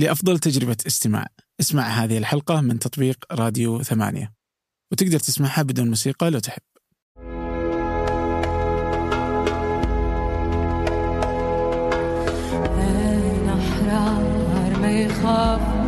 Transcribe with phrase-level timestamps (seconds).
[0.00, 1.26] لأفضل تجربة استماع.
[1.60, 4.32] اسمع هذه الحلقة من تطبيق راديو ثمانية.
[4.92, 6.62] وتقدر تسمعها بدون موسيقى لو تحب.
[13.42, 15.79] الأحرار ما يخافوش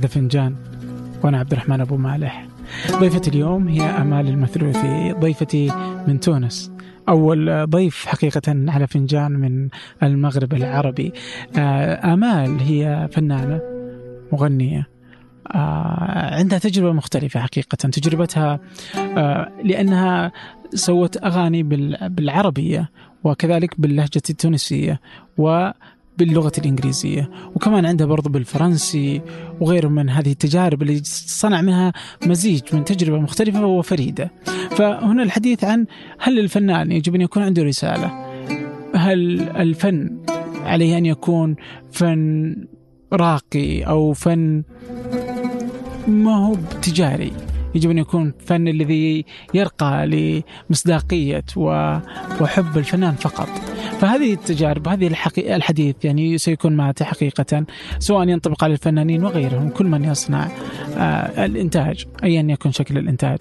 [0.00, 0.54] هذا فنجان
[1.24, 2.46] وأنا عبد الرحمن أبو مالح.
[2.92, 5.72] ضيفتي اليوم هي أمال المثلوثي ضيفتي
[6.08, 6.72] من تونس.
[7.08, 9.68] أول ضيف حقيقة على فنجان من
[10.02, 11.12] المغرب العربي.
[11.58, 13.60] آه، آمال هي فنانة
[14.32, 14.88] مغنية.
[15.54, 17.76] آه، عندها تجربة مختلفة حقيقة.
[17.76, 18.60] تجربتها
[19.16, 20.32] آه، لأنها
[20.74, 22.90] سوت أغاني بال- بالعربية
[23.24, 25.00] وكذلك باللهجة التونسية.
[26.20, 29.20] وباللغة الإنجليزية وكمان عندها برضو بالفرنسي
[29.60, 31.92] وغيره من هذه التجارب اللي صنع منها
[32.26, 34.30] مزيج من تجربة مختلفة وفريدة.
[34.70, 35.86] فهنا الحديث عن
[36.18, 38.26] هل الفنان يجب أن يكون عنده رسالة؟
[38.94, 40.18] هل الفن
[40.62, 41.56] عليه أن يكون
[41.92, 42.56] فن
[43.12, 44.62] راقي أو فن
[46.08, 47.32] ما هو تجاري؟
[47.74, 51.44] يجب أن يكون فن الذي يرقى لمصداقية
[52.40, 53.48] وحب الفنان فقط.
[54.00, 55.56] فهذه التجارب هذه الحقي...
[55.56, 57.64] الحديث يعني سيكون معته حقيقة
[57.98, 60.48] سواء ينطبق على الفنانين وغيرهم كل من يصنع
[60.96, 63.38] آه الإنتاج أيا يكن شكل الإنتاج.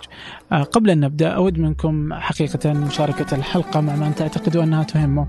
[0.52, 5.28] آه قبل أن نبدأ أود منكم حقيقة مشاركة الحلقة مع من تعتقدوا أنها تهمه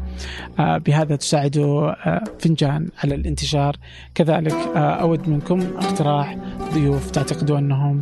[0.58, 3.76] آه بهذا تساعدوا آه فنجان على الانتشار.
[4.14, 6.36] كذلك أود منكم اقتراح
[6.74, 8.00] ضيوف تعتقدوا أنهم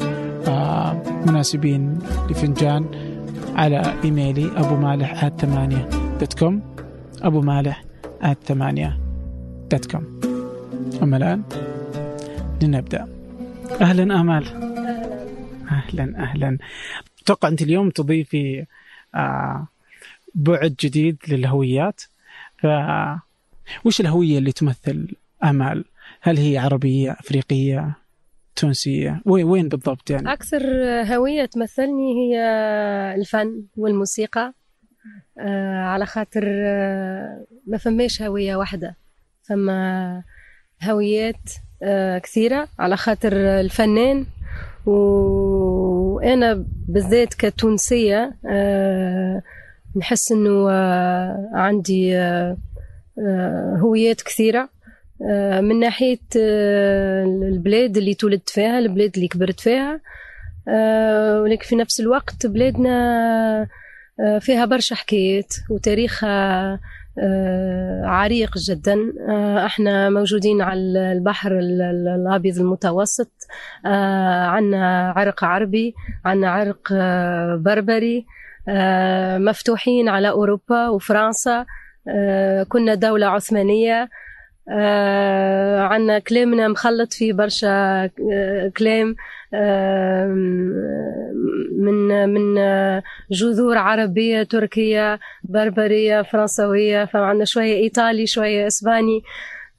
[1.27, 1.99] مناسبين
[2.31, 2.85] لفنجان
[3.57, 5.89] على إيميلي أبو مالح at ثمانية
[6.21, 6.63] dot com
[7.23, 7.85] أبو مالح
[8.23, 9.01] at ثمانية
[9.71, 10.21] dot com
[11.03, 11.43] أما الآن
[12.63, 13.09] لنبدأ.
[13.81, 14.47] أهلا آمال.
[15.71, 16.59] أهلا أهلا.
[17.23, 18.67] أتوقع أنت اليوم تضيفي
[19.15, 19.67] آه
[20.35, 22.01] بعد جديد للهويات.
[22.59, 22.67] ف
[23.85, 25.09] وش الهوية اللي تمثل
[25.45, 25.85] آمال؟
[26.21, 27.97] هل هي عربية أفريقية؟
[28.61, 29.23] تونسية.
[29.27, 30.63] وين وين بالضبط يعني؟ أكثر
[31.15, 32.41] هوية تمثلني هي
[33.15, 34.53] الفن والموسيقى.
[35.39, 38.97] آه، على خاطر آه، ما فماش هوية واحدة.
[39.49, 40.23] فما
[40.83, 41.51] هويات
[41.83, 44.27] آه، كثيرة على خاطر الفنان.
[44.87, 49.43] وأنا بالذات كتونسية آه،
[49.97, 52.57] نحس إنه آه، عندي آه،
[53.19, 54.69] آه، هويات كثيرة.
[55.61, 60.01] من ناحية آه، البلاد اللي تولدت فيها البلاد اللي كبرت فيها.
[60.69, 63.67] آه، ولكن في نفس الوقت بلادنا
[64.21, 66.81] آه، فيها برشا حكايات وتاريخها
[67.19, 68.97] آه، عريق جدا.
[69.29, 73.31] آه، إحنا موجودين على البحر ال- ال- الأبيض المتوسط.
[73.87, 78.27] آه، عنا عرق عربي عنا عرق آه، بربري.
[78.69, 81.67] آه، مفتوحين على أوروبا وفرنسا.
[82.09, 84.09] آه، كنا دولة عثمانية.
[84.71, 87.69] آه، عنا كلامنا مخلط فيه برشا
[88.33, 89.17] آه، كلام
[89.55, 90.27] آه،
[91.79, 92.55] من من
[93.31, 99.23] جذور عربية تركية بربرية فرنسوية فعندنا شوية إيطالي شوية إسباني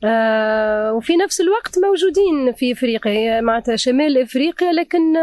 [0.03, 5.17] آه، وفي نفس الوقت موجودين في إفريقيا معناتها شمال إفريقيا لكن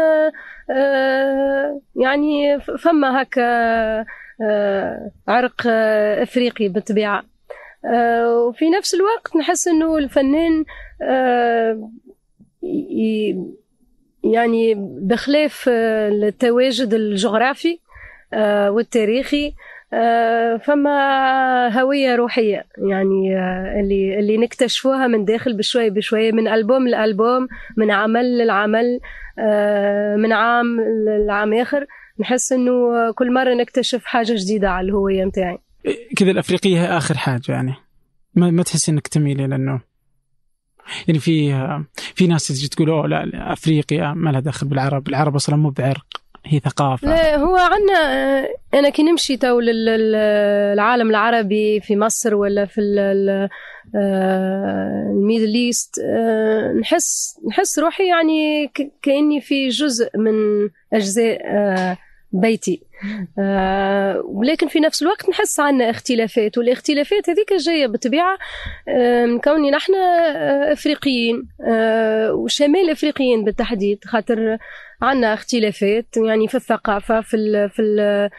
[0.69, 3.41] آه، يعني فما هكا
[4.41, 7.23] آه، عرق آه، إفريقي بالطبيعة.
[8.27, 10.65] وفي نفس الوقت نحس إنه الفنان
[11.01, 11.89] آه،
[14.23, 17.79] يعني بخلاف آه، التواجد الجغرافي
[18.33, 19.53] آه، والتاريخي
[19.93, 26.87] آه، فما هوية روحية يعني آه، اللي اللي نكتشفوها من داخل بشوي بشوي من ألبوم
[26.87, 27.47] لألبوم
[27.77, 28.99] من عمل للعمل
[29.39, 30.81] آه، من عام
[31.27, 31.85] لعام آخر
[32.19, 32.71] نحس إنه
[33.11, 35.57] كل مرة نكتشف حاجة جديدة على الهوية متاعي
[36.17, 37.73] كذا الأفريقية هي آخر حاجة يعني.
[38.35, 39.81] ما, ما تحس إنك تميلي لأنه
[41.07, 41.53] يعني في
[42.15, 46.05] في ناس تجي تقول أوه لا أفريقيا ما لها دخل بالعرب، العرب أصلا مو بعرق
[46.45, 47.07] هي ثقافة.
[47.07, 52.81] لا هو عنا آه، أنا كي نمشي تو للعالم العربي في مصر ولا في
[53.95, 61.39] آه، ال Middle East آه، نحس نحس روحي يعني كأني في جزء من أجزاء
[62.31, 62.81] بيتي.
[63.39, 68.37] آه ولكن في نفس الوقت نحس عنا اختلافات والاختلافات هذيك جاية بالطبيعه
[68.87, 74.57] آه من كوني نحن آه أفريقيين آه وشمال أفريقيين بالتحديد خاطر
[75.01, 78.29] عنا اختلافات يعني في الثقافة في ال في ال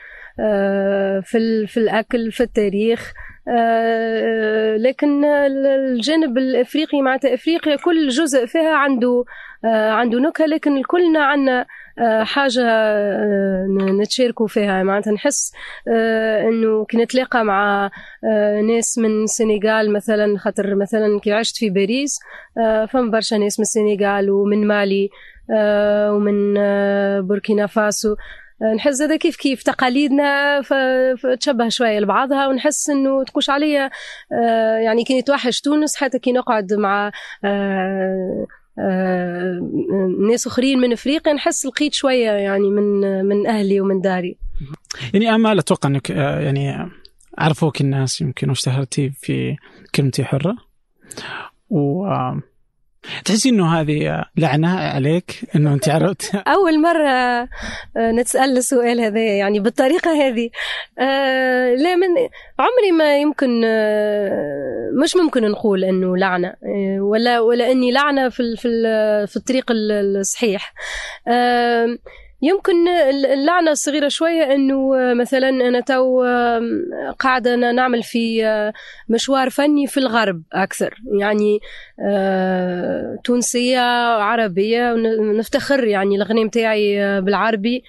[0.41, 3.13] آه في ال في الأكل في التاريخ
[3.49, 9.25] آه لكن الجانب الأفريقي معناتها أفريقيا كل جزء فيها عنده
[9.65, 11.67] عنده نكهة لكن كلنا عندنا
[11.99, 13.67] آه، حاجة آه،
[14.01, 14.83] نتشاركوا فيها.
[14.83, 15.53] معناتها نحس
[15.89, 17.91] آه، انه كي نتلاقى مع
[18.25, 22.19] آه، ناس من السنغال مثلا خاطر مثلا كي عشت في باريس
[22.59, 25.09] آه، فما برشا ناس من السنغال ومن مالي
[25.57, 28.17] آه، ومن آه، بوركينا فاسو.
[28.63, 30.63] آه، نحس هذا كيف كيف تقاليدنا
[31.15, 33.91] فتشبه شوية لبعضها ونحس انه تكوش عليا
[34.33, 37.11] آه، يعني كي نتوحش تونس حتى كي نقعد مع آه،
[37.45, 38.47] آه،
[40.31, 44.37] ناس آخرين من أفريقيا نحس لقيت شوية يعني من من أهلي ومن داري.
[45.15, 46.91] يعني امال أتوقع إنك آه، يعني
[47.39, 49.57] عرفوك الناس يمكن واشتهرتي في
[49.95, 50.57] كلمتي حرة.
[51.71, 52.43] و آه،
[53.25, 57.09] تحسي إنه هذه لعنة عليك؟ إنه أنت عرفت؟ أول مرة
[57.97, 60.51] آه، نتسأل السؤال هذا يعني بالطريقة هذه.
[60.99, 62.09] آه، لا من
[62.59, 66.55] عمري ما يمكن آه، مش ممكن نقول إنه لعنة
[67.01, 68.69] ولا ولا إني لعنة في في
[69.29, 70.75] في الطريق ال- الصحيح.
[71.29, 71.99] آه،
[72.43, 72.89] يمكن
[73.33, 76.25] اللعنة الصغيرة شوية أنه مثلا أنا تو
[77.19, 78.45] قاعدة أنا نعمل في
[79.09, 80.95] مشوار فني في الغرب أكثر.
[81.21, 81.61] يعني
[82.01, 83.81] آه، تونسية
[84.17, 87.85] عربية ونفتخر يعني الغني متاعي بالعربي.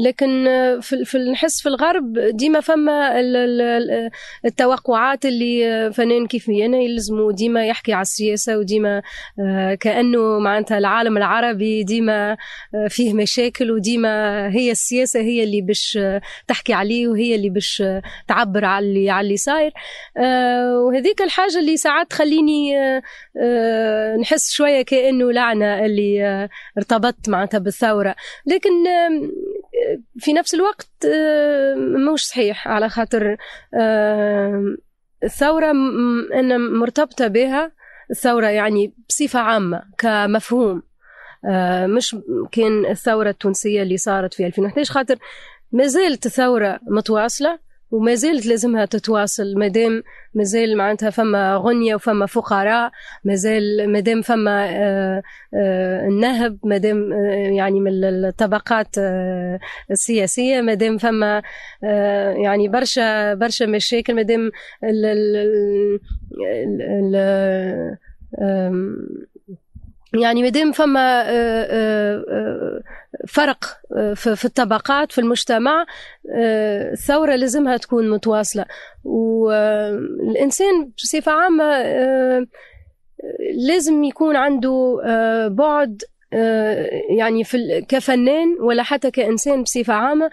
[0.00, 0.44] لكن
[0.80, 4.10] في نحس في الغرب ديما فما ال- ال- ال-
[4.44, 9.02] التوقعات اللي فنان كيف أنا يلزموا ديما يحكي على السياسة وديما
[9.40, 12.36] آه، كأنه معناتها العالم العربي ديما
[12.74, 17.82] آه، فيه مشاكل وديما هي السياسة هي اللي باش آه، تحكي عليه وهي اللي باش
[17.86, 19.72] آه، تعبر على اللي على اللي صاير.
[20.16, 23.02] آه، وهذيك الحاجة اللي ساعات تخليني آه، آه،
[24.20, 26.48] نحس شوية كأنه لعنة اللي آه،
[26.78, 28.14] ارتبطت معناتها بالثورة.
[28.46, 28.70] لكن
[30.18, 30.88] في نفس الوقت
[32.12, 33.36] مش صحيح على خاطر
[33.74, 34.76] آم،
[35.24, 37.72] الثورة م- أنا مرتبطة بها.
[38.10, 40.82] الثورة يعني بصفة عامة كمفهوم.
[41.48, 42.16] آه، مش
[42.52, 45.16] كأن الثورة التونسية اللي صارت في 2011 خاطر
[45.72, 47.58] ما زالت الثورة متواصلة.
[47.94, 49.54] وما زالت لازمها تتواصل.
[49.58, 50.02] مادام
[50.34, 52.90] مازال معناتها فما غنية وفما فقراء
[53.24, 55.22] مازال مادام فما آه،
[55.54, 57.16] آه، النهب مادام آه،
[57.56, 58.96] يعني من الطبقات
[59.90, 61.42] السياسية مادام فما
[61.84, 64.50] آه، يعني برشا برشا مشاكل مادام
[64.84, 66.00] ال- ال-
[66.42, 66.82] ال-
[67.14, 67.96] ال-
[68.42, 68.96] آم،
[70.14, 72.80] يعني مادام فما آه، آه، آه،
[73.28, 73.64] فرق
[74.14, 75.86] في الطبقات في المجتمع
[76.92, 78.64] الثورة لازمها تكون متواصلة.
[79.04, 81.84] والإنسان بصفة عامة
[83.68, 85.00] لازم يكون عنده
[85.48, 86.02] بعد
[87.18, 90.30] يعني في كفنان ولا حتى كإنسان بصفة عامة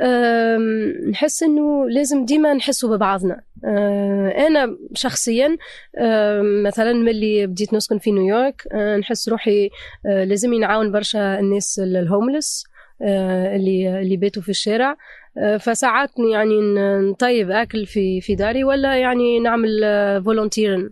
[0.00, 3.40] آم، نحس إنه لازم ديما نحسوا ببعضنا.
[3.64, 5.56] آه، أنا شخصيا
[6.64, 9.70] مثلا ملي بديت نسكن في نيويورك آه، نحس روحي
[10.06, 12.71] آه، لازم نعاون برشا الناس ال- الهوملس آه،
[13.56, 14.96] اللي اللي باتوا في الشارع.
[15.38, 16.54] آه، فساعات يعني
[17.10, 19.80] نطيب أكل في في داري ولا يعني نعمل
[20.24, 20.90] volunteering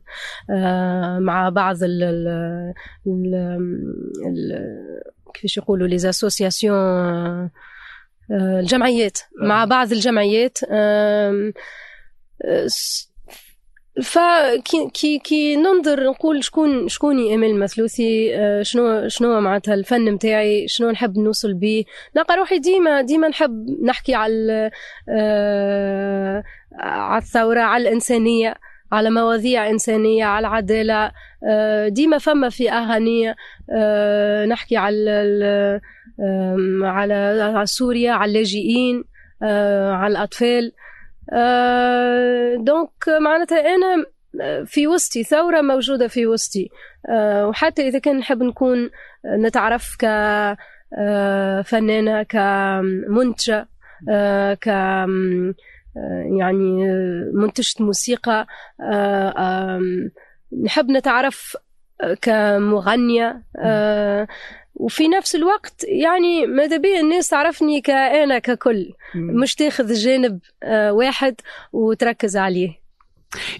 [1.20, 2.02] مع بعض ال
[3.06, 3.34] ال
[4.26, 4.52] ال
[5.34, 7.50] كيفاش يقولوا les associations
[8.30, 10.58] الجمعيات مع بعض الجمعيات.
[10.70, 11.52] آه،
[14.02, 20.68] فكي كي كي ننظر نقول شكون شكوني امل مثلوثي آه، شنو شنو معناتها الفن نتاعي
[20.68, 21.84] شنو نحب نوصل بيه
[22.16, 24.70] نلقى روحي ديما ديما نحب نحكي على
[25.08, 26.42] آه،
[26.80, 28.54] على الثورة على الإنسانية
[28.92, 31.12] على مواضيع إنسانية على العدالة
[31.48, 33.34] آه، ديما فما في أغاني
[34.46, 35.80] نحكي على
[36.82, 39.04] على سوريا على اللاجئين
[39.42, 40.72] على الأطفال.
[42.56, 44.04] دونك معناتها أنا
[44.66, 46.68] في وسطي ثورة موجودة في وسطي.
[47.08, 48.90] آه، وحتى إذا كان نحب نكون
[49.26, 49.96] نتعرف
[50.92, 53.68] كفنانة كمنتجة
[54.10, 54.68] آه، ك
[55.96, 58.46] آه، يعني آه، منتجة موسيقى
[58.80, 59.80] آه،
[60.64, 61.60] نحب نتعرف آه،
[62.22, 64.28] كمغنية آه،
[64.74, 71.34] وفي نفس الوقت يعني ماذا بيا الناس تعرفني كأنا ككل مش تاخذ جانب آه، واحد
[71.72, 72.80] وتركز عليه.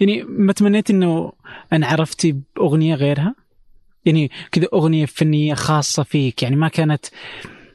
[0.01, 1.33] يعني ما تمنيت إنه
[1.73, 3.35] ان عرفتي بأغنية غيرها؟
[4.05, 7.07] يعني كذا أغنية فنية خاصة فيك يعني ما كانت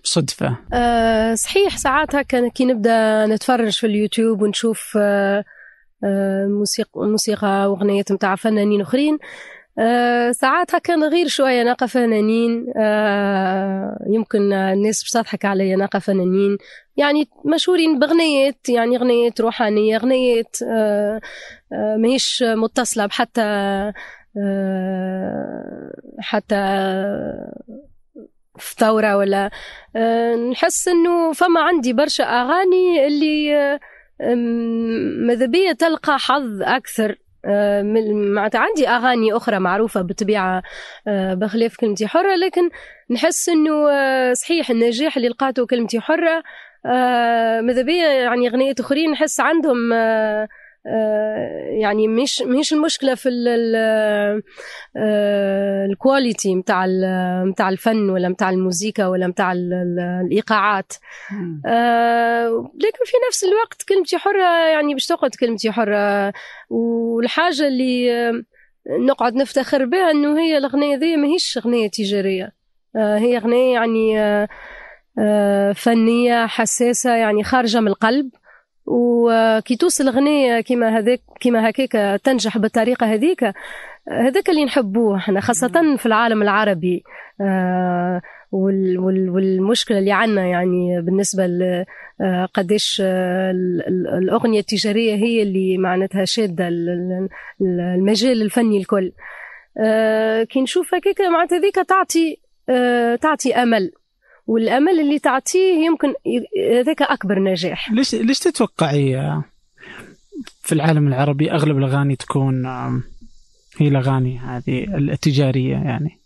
[0.04, 0.58] صدفة.
[0.74, 5.44] آه، صحيح ساعات هكا كي نبدأ نتفرج في اليوتيوب ونشوف آه،
[6.04, 9.18] آه، موسيقى موسيقى واغنيات نتاع فنانين أخرين.
[9.80, 12.66] آه، ساعات هكا نغير شوية نلقى فنانين.
[12.78, 16.58] آه، يمكن الناس باش تضحك عليا نلقى فنانين.
[16.98, 21.20] يعني مشهورين باغنيات يعني اغنيات روحانية اغنيات آه،
[21.98, 23.42] ماهيش متصلة بحتى
[26.20, 26.56] حتى
[28.58, 29.50] في ثورة ولا.
[30.52, 33.80] نحس إنه فما عندي برشا أغاني اللي
[35.28, 37.16] ماذا بيا تلقى حظ أكثر.
[38.36, 40.64] معناتها عندي أغاني أخرى معروفة بالطبيعه
[41.08, 42.70] آه، بخلاف كلمتي حرة لكن
[43.10, 46.44] نحس إنه آه، صحيح النجاح اللي لقاته كلمتي حرة.
[46.86, 49.98] آه، ماذا بيا يعني اغنيات أخرين نحس عندهم آه،
[50.44, 50.48] آه،
[51.82, 54.42] يعني مش مش المشكلة في ال- ال-
[54.98, 56.86] آه، الكواليتي نتاع
[57.52, 60.94] نتاع الفن ولا نتاع الموسيقى ولا نتاع ال- الإيقاعات.
[61.66, 66.34] آه، لكن في نفس الوقت كلمتي حرة يعني باش تقعد كلمتي حرة.
[66.70, 68.44] والحاجة اللي آه،
[68.90, 72.52] نقعد نفتخر بها إنه هي الأغنية ذي ماهيش أغنية تجارية.
[72.96, 74.48] آه، هي أغنية يعني آه،
[75.20, 78.30] آه، فنية حساسة يعني خارجة من القلب.
[78.86, 83.44] وكي توصل اغنية كما هذاك كما هكاك تنجح بالطريقة هذيك
[84.12, 87.04] هذاك اللي نحبوه إحنا خاصة في العالم العربي.
[87.42, 91.46] آه، وال- وال- والمشكلة اللي عندنا يعني بالنسبة
[92.22, 97.28] آه، قديش آه، ال- ال- الأغنية التجارية هي اللي معناتها شادة ال- ال-
[97.62, 99.12] ال- المجال الفني الكل.
[100.50, 102.38] كي نشوف هكاك معناتها ذيك تعطي
[103.22, 103.92] تعطي أمل.
[104.48, 106.14] والأمل اللي تعطيه يمكن
[106.72, 107.92] هذاك أكبر نجاح.
[107.92, 109.42] ليش ليش تتوقعي
[110.62, 112.66] في العالم العربي أغلب الأغاني تكون
[113.78, 116.20] هي الأغاني هذه التجارية يعني؟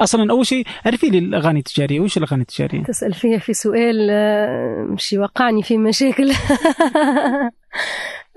[0.00, 4.86] أصلا أول شيء عرفي لي الأغاني التجارية وش الأغاني التجارية؟ تسأل فيها في سؤال آه،
[4.88, 6.32] مش يوقعني في مشاكل.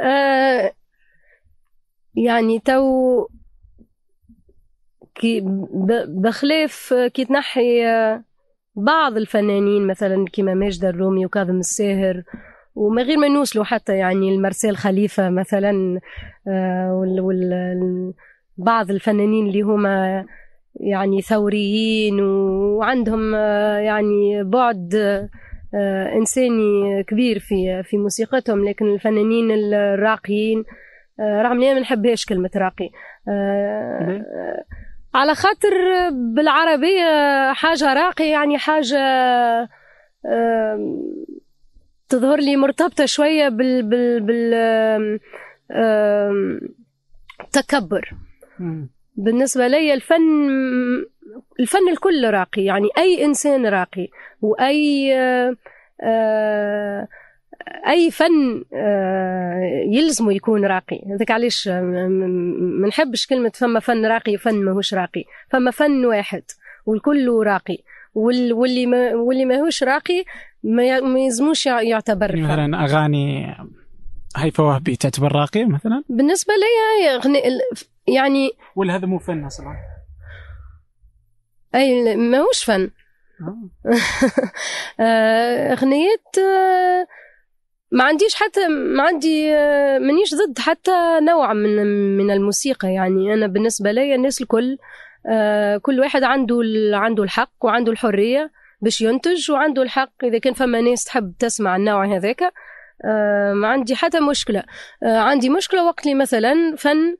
[0.02, 0.72] آه،
[2.16, 3.28] يعني تو
[5.16, 5.42] كي
[6.08, 8.24] بخلاف كي تنحي آه،
[8.76, 12.24] بعض الفنانين مثلا كيما ماجدة الرومي وكاظم الساهر
[12.76, 16.00] وما غير ما نوصلوا حتى يعني المرسال خليفة مثلا
[16.48, 18.14] آه، وال وال
[18.58, 20.26] بعض الفنانين اللي هما
[20.76, 24.96] يعني ثوريين وعندهم آه، يعني بعد
[25.76, 30.64] آه، إنساني كبير في في موسيقتهم لكن الفنانين الراقيين
[31.20, 32.90] رغم إني ما نحبهاش كلمة راقي؟
[33.30, 34.24] آه،
[35.16, 39.00] على خاطر بالعربية حاجة راقي يعني حاجة
[42.10, 45.20] تظهر لي مرتبطة شوية بال بال بال
[47.52, 48.12] تكبر.
[49.16, 50.22] بالنسبة لي الفن
[51.60, 54.08] الفن الكل راقي يعني أي إنسان راقي
[54.42, 55.56] وأي آه،
[56.02, 57.08] آه،
[57.88, 64.36] أي فن آه، يلزمه يكون راقي هذاك علاش آه، ما نحبش كلمة فما فن راقي
[64.36, 66.44] وفن ماهوش راقي فما فن واحد
[66.86, 67.78] والكل راقي
[68.14, 70.24] وال- واللي ما واللي ماهوش راقي
[70.64, 72.36] ما يلزموش يع- يعتبر.
[72.36, 73.56] مثلا أغاني
[74.38, 79.76] هيفا وهبي تعتبر راقيه مثلا؟ بالنسبة لي أغني- يعني ولا هذا مو فن أصلا؟
[81.76, 82.90] أي ماهوش فن
[85.00, 87.08] آه، اغنيات آه،
[87.96, 91.76] ما عنديش حتى ما عندي آه، مانيش ضد حتى نوع من
[92.18, 92.94] من الموسيقى.
[92.94, 94.78] يعني أنا بالنسبة لي الناس الكل
[95.30, 96.62] آه، كل واحد عنده
[96.94, 102.06] عنده الحق وعنده الحرية باش ينتج وعنده الحق إذا كان فما ناس تحب تسمع النوع
[102.06, 102.42] هذاك.
[103.06, 104.64] آه، ما عندي حتى مشكلة.
[105.04, 107.16] عندي مشكلة وقت اللي مثلا فن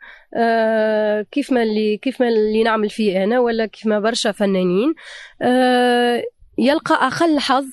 [1.32, 4.94] كيف ما اللي كيف ما اللي نعمل فيه أنا ولا كيف ما برشا فنانين.
[6.58, 7.66] يلقى أقل حظ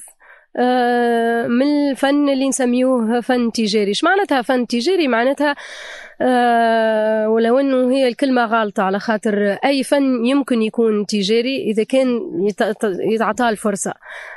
[1.49, 3.87] من الفن اللي نسميوه فن تجاري.
[3.89, 5.55] إيش معناتها فن تجاري؟ معناتها
[6.21, 12.21] آه، ولو إنه هي الكلمة غالطة على خاطر أي فن يمكن يكون تجاري إذا كان
[12.49, 12.79] يت-
[13.13, 13.95] يتعطاه الفرصة.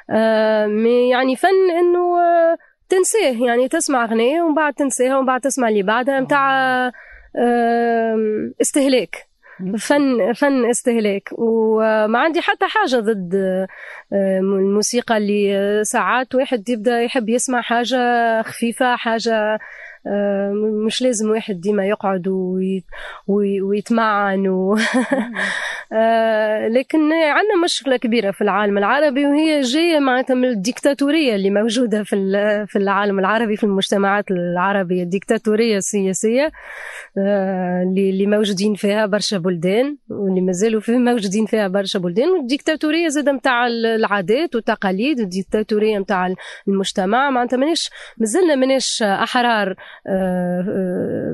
[0.09, 0.65] آه،
[1.11, 2.57] يعني فن إنه آه،
[2.89, 6.51] تنساه يعني تسمع أغنية ومن بعد تنساها ومن بعد تسمع اللي بعدها متاع
[7.37, 9.15] آه، استهلاك.
[9.79, 11.29] فن فن استهلاك.
[11.31, 13.35] وما عندي حتى حاجة ضد
[14.13, 19.59] آه، الموسيقى اللي ساعات واحد يبدأ يحب يسمع حاجة خفيفة حاجة آه،
[20.85, 22.83] مش لازم واحد ديما يقعد وي-
[23.27, 24.75] وي- ويتمعن و...
[25.93, 32.03] آه، لكن عندنا مشكلة كبيرة في العالم العربي وهي جاية معناتها من الديكتاتورية اللي موجودة
[32.03, 32.15] في
[32.67, 36.51] في العالم العربي في المجتمعات العربية الديكتاتورية السياسية
[37.17, 42.29] آه، اللي اللي موجودين فيها برشا بلدان واللي مازالوا فيه موجودين فيها برشا بلدان.
[42.29, 46.33] والديكتاتورية زاد نتاع العادات والتقاليد والديكتاتورية نتاع
[46.67, 49.75] المجتمع معناتها ماناش مازلنا ماناش آه، آه،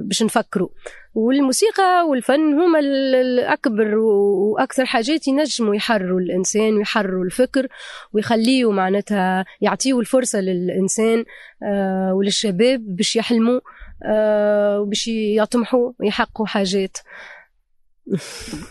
[0.08, 0.70] باش نفكروا
[1.14, 7.68] والموسيقى والفن هما ال- الأكبر وأكثر حاجات ينجموا يحرروا الإنسان ويحرروا الفكر
[8.14, 11.26] ويخليه معناتها يعطيه الفرصة للإنسان
[11.64, 13.60] آه، وللشباب باش يحلموا
[14.06, 16.98] آه، وباش يطمحوا ويحققوا حاجات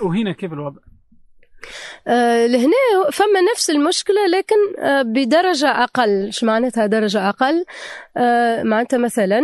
[0.03, 0.81] وهنا كيف الوضع؟
[2.09, 2.73] آه، لهنا
[3.13, 6.25] فما نفس المشكلة لكن آه، بدرجة أقل.
[6.27, 7.65] إيش معناتها درجة أقل؟
[8.17, 9.41] آه، معناتها مثلا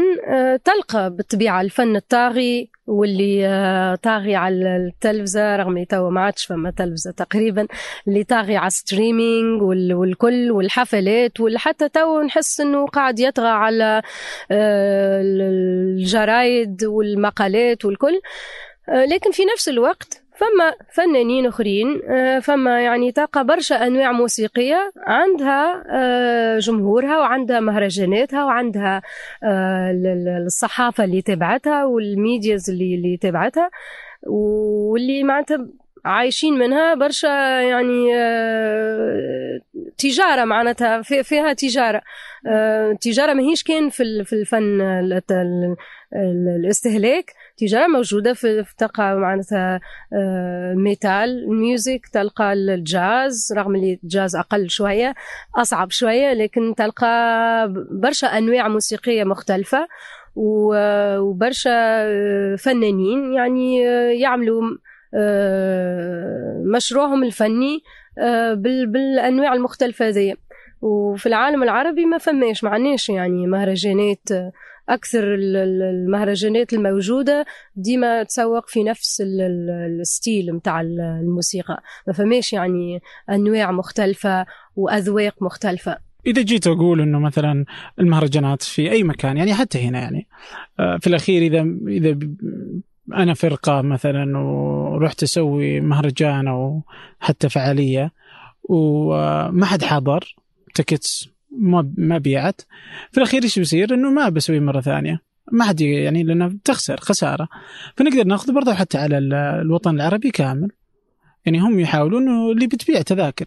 [0.64, 7.66] تلقى بالطبيعة الفن الطاغي واللي طاغي على التلفزة رغم توا ما عادش فما تلفزة تقريبا
[8.08, 14.02] اللي طاغي على streaming وال- والكل والحفلات وحتى تو نحس إنه قاعد يطغى على
[15.46, 18.20] الجرايد والمقالات والكل.
[18.88, 25.84] لكن في نفس الوقت فما فنانين أخرين آه، فما يعني تلقى برشا أنواع موسيقية عندها
[25.90, 29.02] آه، جمهورها وعندها مهرجاناتها وعندها
[29.42, 33.70] آه، ال- ال- الصحافة اللي تبعتها والميدياز اللي اللي تبعتها
[34.26, 35.66] واللي معناتها
[36.04, 39.60] عايشين منها برشا يعني آه،
[39.98, 42.02] تجارة معناتها في- فيها تجارة.
[42.48, 45.76] آه، تجارة ماهيش كان في في الفن ال- ال-
[46.14, 47.32] ال- الاستهلاك.
[47.58, 49.80] تجارة موجودة في تلقى معناتها
[50.12, 55.14] آه، metal ال music تلقى الجاز رغم اللي الجاز أقل شوية
[55.56, 57.06] أصعب شوية لكن تلقى
[57.90, 59.88] برشا أنواع موسيقية مختلفة
[60.36, 62.06] وبرشا
[62.56, 63.82] فنانين يعني
[64.20, 64.62] يعملوا
[66.74, 67.78] مشروعهم الفني
[68.18, 70.34] آه، بال- بالأنواع المختلفة ذي
[70.82, 74.52] وفي العالم العربي ما فماش معناش يعني مهرجانات آه،
[74.88, 77.46] أكثر ال- ال- المهرجانات الموجودة
[77.76, 81.82] ديما تسوق في نفس ال- ال- الستيل متاع ال- الموسيقى.
[82.06, 84.46] ما فماش يعني أنواع مختلفة
[84.76, 85.98] وأذواق مختلفة.
[86.26, 87.64] إذا جيت أقول إنه مثلا
[88.00, 90.26] المهرجانات في أي مكان يعني حتى هنا يعني
[90.80, 92.18] آه، في الأخير إذا إذا
[93.14, 96.82] أنا فرقة مثلا ورحت أسوي مهرجان أو
[97.20, 98.12] حتى فعالية
[98.64, 100.36] وما حد حضر
[100.74, 102.60] تكتس ما ما بيعت.
[103.12, 105.20] في الأخير إيش بيصير؟ إنه ما بسوي مرة ثانية.
[105.52, 107.48] ما حد يعني لأنه بتخسر خسارة.
[107.96, 110.68] فنقدر ناخذ برضه حتى على ال- الوطن العربي كامل.
[111.46, 113.46] يعني هم يحاولون اللي بتبيع تذاكر.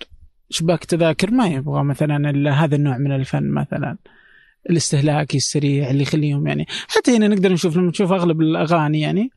[0.49, 2.29] شباك تذاكر ما يبغى مثلا
[2.63, 3.97] هذا النوع من الفن مثلا.
[4.69, 9.29] الاستهلاكي السريع اللي يخليهم يعني حتى هنا نقدر نشوف لما نشوف أغلب الأغاني يعني.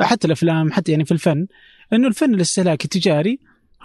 [0.00, 1.46] حتى الأفلام حتى يعني في الفن
[1.92, 3.38] إنه الفن الاستهلاكي التجاري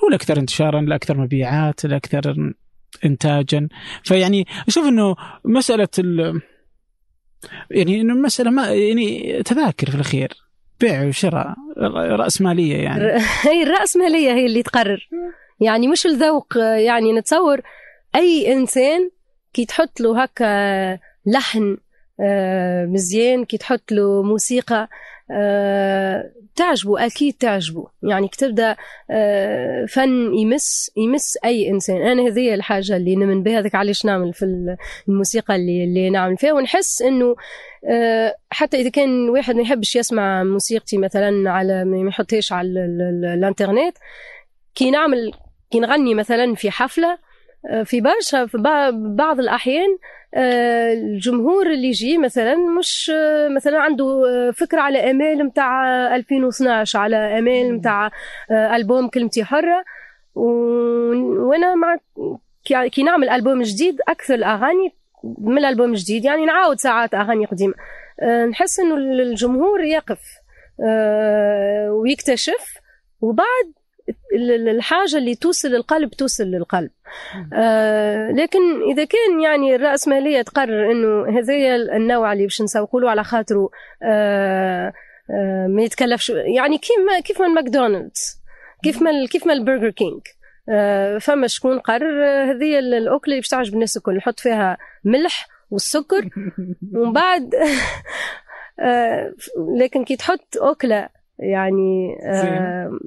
[0.03, 2.53] هو الاكثر انتشارا الاكثر مبيعات الاكثر
[3.05, 3.67] انتاجا.
[4.03, 5.15] فيعني أشوف إنه
[5.45, 6.41] مسألة ال
[7.71, 10.33] يعني إنه مسألة ما يعني تذاكر في الأخير
[10.79, 11.55] بيع وشراء
[11.95, 13.03] رأس مالية يعني.
[13.41, 15.09] هي الرأسمالية هي اللي تقرر.
[15.61, 17.61] يعني مش الذوق يعني نتصور
[18.15, 19.09] أي إنسان
[19.53, 21.77] كي تحط له هكا لحن
[22.19, 24.89] آه، مزيان كي تحط له موسيقى
[26.55, 27.87] تعجبه أكيد تعجبه.
[28.03, 28.75] يعني كي تبدا
[29.11, 32.01] آه، فن يمس يمس أي إنسان.
[32.01, 33.59] أنا هذه الحاجة اللي نمن بها.
[33.59, 34.75] هذاك علاش نعمل في
[35.07, 36.53] الموسيقى اللي, اللي نعمل فيها.
[36.53, 37.35] ونحس إنه
[37.89, 43.01] آه، حتى إذا كان واحد ما يحبش يسمع موسيقتي مثلا على ما يحطهاش على ال-
[43.01, 43.97] ال- الإنترنت
[44.75, 45.31] كي نعمل
[45.71, 47.17] كي نغني مثلا في حفلة آه،
[47.83, 48.57] في برشا في
[49.17, 49.97] بعض الأحيان
[50.37, 56.99] آه، الجمهور اللي يجي مثلا مش آه، مثلا عنده آه، فكرة على امال نتاع 2012
[56.99, 58.11] على امال نتاع
[58.51, 59.83] ألبوم كلمتي حرة.
[60.35, 61.97] و- وأنا مع
[62.89, 64.93] كي- نعمل ألبوم جديد أكثر الأغاني
[65.41, 67.73] من الالبوم الجديد يعني نعاود ساعات أغاني قديمة.
[68.49, 70.19] نحس إنه الجمهور يقف
[71.89, 72.77] ويكتشف
[73.21, 73.71] وبعد
[74.35, 76.89] ال- ال- الحاجة اللي توصل للقلب توصل للقلب.
[77.53, 78.59] آه، لكن
[78.91, 83.69] إذا كان يعني الراسماليه تقرر إنه هذايا النوع اللي باش نسوقوا له على خاطره
[84.03, 84.93] آه،
[85.31, 86.29] آه، ما يتكلفش.
[86.29, 88.41] يعني كيما كيف ما ماكدونالدز
[88.83, 90.21] كيف ما كيف ما ال Burger King
[90.69, 94.15] آه، فما شكون قرر آه، هذه ال- الأكلة اللي باش تعجب الناس الكل.
[94.15, 96.29] نحط فيها ملح والسكر
[96.95, 97.55] ومن بعد
[98.79, 99.33] آه،
[99.79, 102.99] لكن كي تحط أكلة يعني آه،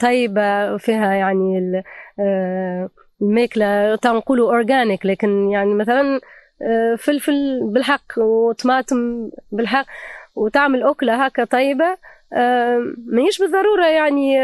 [0.00, 1.82] طيبة فيها يعني
[2.20, 2.90] آه،
[3.22, 6.20] الماكلة تنقولوا أورجانيك لكن يعني مثلا
[6.62, 9.86] آه، فلفل بالحق وطماطم بالحق
[10.34, 11.96] وتعمل أكلة هكا طيبة
[13.06, 14.36] ماهيش بالضرورة يعني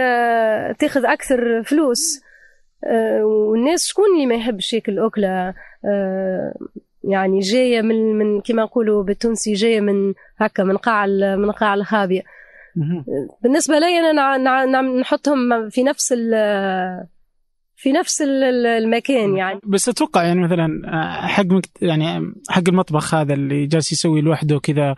[0.74, 2.22] تاخذ أكثر فلوس.
[3.22, 4.98] والناس شكون اللي ما يحبش ياكل
[5.84, 6.54] آه،
[7.04, 12.20] يعني جاية من من كما نقولوا بالتونسي جاية من هكا من قاع من قاع الخابيه
[12.20, 12.30] مهم.
[13.42, 17.06] بالنسبة لي أنا نع- نع- نع- نحطهم في نفس ال-
[17.76, 19.60] في نفس ال- ال- المكان يعني.
[19.64, 21.70] بس أتوقع يعني مثلا آه، حق مكت...
[21.82, 24.94] يعني حق المطبخ هذا اللي جالس يسوي لوحده كذا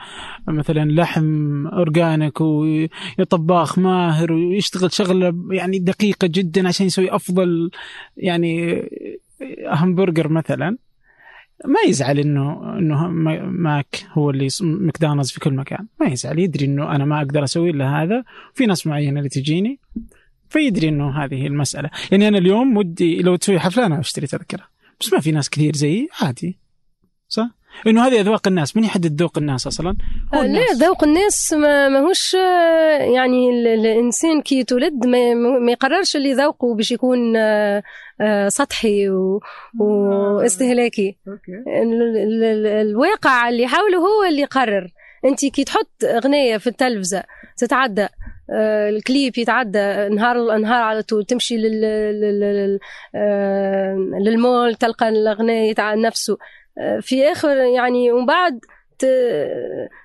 [0.48, 7.70] مثلا لحم أورجانيك وطباخ ماهر ويشتغل شغلة يعني دقيقة جدا عشان يسوي أفضل
[8.16, 8.82] يعني
[9.66, 10.76] همبرجر مثلا.
[11.64, 15.86] ما يزعل انه إنه ما- ماك هو اللي ماكدونالدز في كل مكان.
[16.00, 16.38] ما يزعل.
[16.38, 18.24] يدري إنه أنا ما أقدر أسوي إلا هذا.
[18.54, 19.80] في ناس معينة اللي تجيني
[20.48, 21.90] فيدري إنه هذه المسألة.
[22.12, 24.64] يعني أنا اليوم ودي لو تسوي حفلة أنا أشتري تذكرة.
[25.00, 26.58] بس ما في ناس كثير زيي عادي.
[27.28, 27.50] صح؟
[27.86, 29.96] إنه هذه أذواق الناس من يحدد ذوق الناس أصلا؟
[30.34, 30.72] هو آه، لا الناس.
[30.82, 36.74] ذوق الناس ما ماهوش آه، يعني ال- الإنسان كي يتولد ما, ما يقررش اللي ذوقه
[36.74, 37.82] باش يكون آه،
[38.48, 39.08] سطحي
[39.80, 41.16] واستهلاكي
[41.66, 44.88] ال- ال- ال- الواقع اللي حوله هو اللي يقرر.
[45.24, 47.22] أنت كي تحط أغنية في التلفزة
[47.56, 48.06] تتعدى
[48.88, 52.78] الكليب يتعدى نهار نهار على طول تمشي لل لل- لل-
[54.24, 56.38] للمول تلقى الأغنية نفسه.
[57.00, 58.60] في آخر يعني ومن بعد
[58.98, 59.06] ت-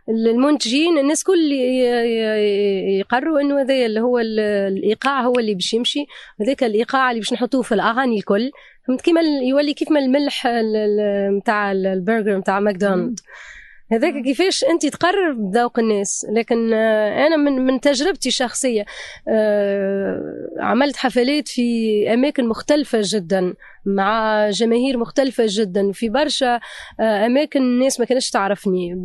[0.09, 5.73] المنتجين الناس كل ي- ي- يقرروا إنه هذا اللي هو ال- الإيقاع هو اللي باش
[5.73, 6.05] يمشي.
[6.41, 8.51] هذاك الإيقاع اللي باش نحطوه في الأغاني الكل.
[8.87, 10.47] فهمت كيما يولي كيف ما الملح
[11.37, 13.19] نتاع البرجر نتاع McDonald.
[13.91, 16.25] هذاك كيفاش أنت تقرر بذوق الناس.
[16.31, 18.85] لكن أنا من من تجربتي الشخصية
[19.27, 20.21] آه،
[20.59, 23.53] عملت حفلات في أماكن مختلفة جدا.
[23.87, 26.59] مع جماهير مختلفة جدا في برشا
[26.99, 28.95] آه، أماكن الناس ما كانتش تعرفني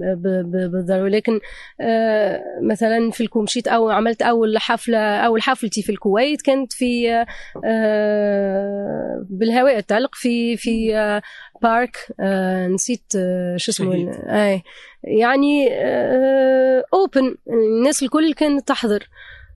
[0.45, 1.09] بالضرورة.
[1.09, 1.41] لكن
[1.81, 7.25] آه، مثلا في الكوم مشيت أو عملت أول حفلة أول حفلتي في الكويت كانت في
[7.65, 10.93] آه، بالهواء الطلق في في
[11.63, 14.13] بارك آه، نسيت آه، شو اسمه.
[14.27, 14.63] أي
[15.05, 15.69] يعني
[16.95, 19.09] اوبن الناس الكل كانت تحضر.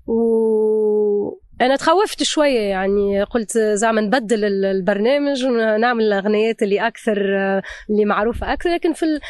[0.06, 7.16] و أنا تخوفت شوية يعني قلت زعما نبدل ال- البرنامج ونعمل الاغنيات اللي أكثر
[7.90, 9.20] اللي معروفة أكثر لكن في.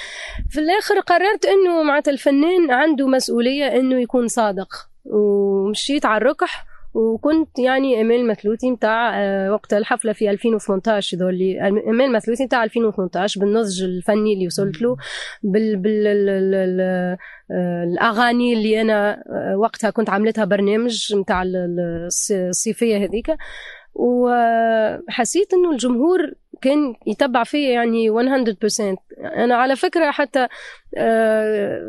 [0.50, 4.68] في الآخر قررت إنه معناتها الفنان عنده مسؤولية إنه يكون صادق
[5.04, 6.64] ومشيت على الركح
[6.96, 11.68] وكنت يعني امال مثلوثي نتاع آه، وقت الحفلة في 2018 ذولي.
[11.68, 14.96] امال مثلوثي نتاع 2018 بالنضج الفني اللي وصلت له
[15.42, 17.16] بال بال ال- ال- ال-
[17.50, 23.26] آه، الأغاني اللي أنا آه، وقتها كنت عملتها برنامج نتاع ال- ال- الص- الصيفية هذيك.
[23.94, 26.18] وحسيت إنه الجمهور
[26.62, 30.48] كان يتبع فيا يعني 100% أنا على فكرة حتى
[30.96, 31.80] آه،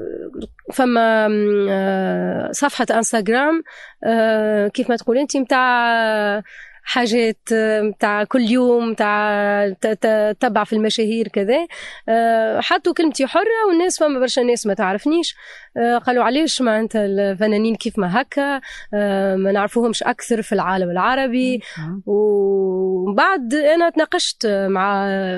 [0.73, 1.27] فما
[1.69, 3.63] آه، صفحة إنستغرام
[4.03, 6.43] آه، كيف ما تقول انت متاع
[6.89, 7.49] حاجات
[7.81, 11.67] متاع كل يوم متاع تتبع في المشاهير كذا.
[12.09, 15.35] آه، حطوا كلمتي حرة والناس فما برشا ناس ما تعرفنيش.
[15.77, 18.61] آه، قالوا علاش ما انت الفنانين كيف ما هكا
[18.93, 21.61] آه، ما نعرفوهمش أكثر في العالم العربي.
[22.05, 25.37] ومن بعد أنا تناقشت مع آه،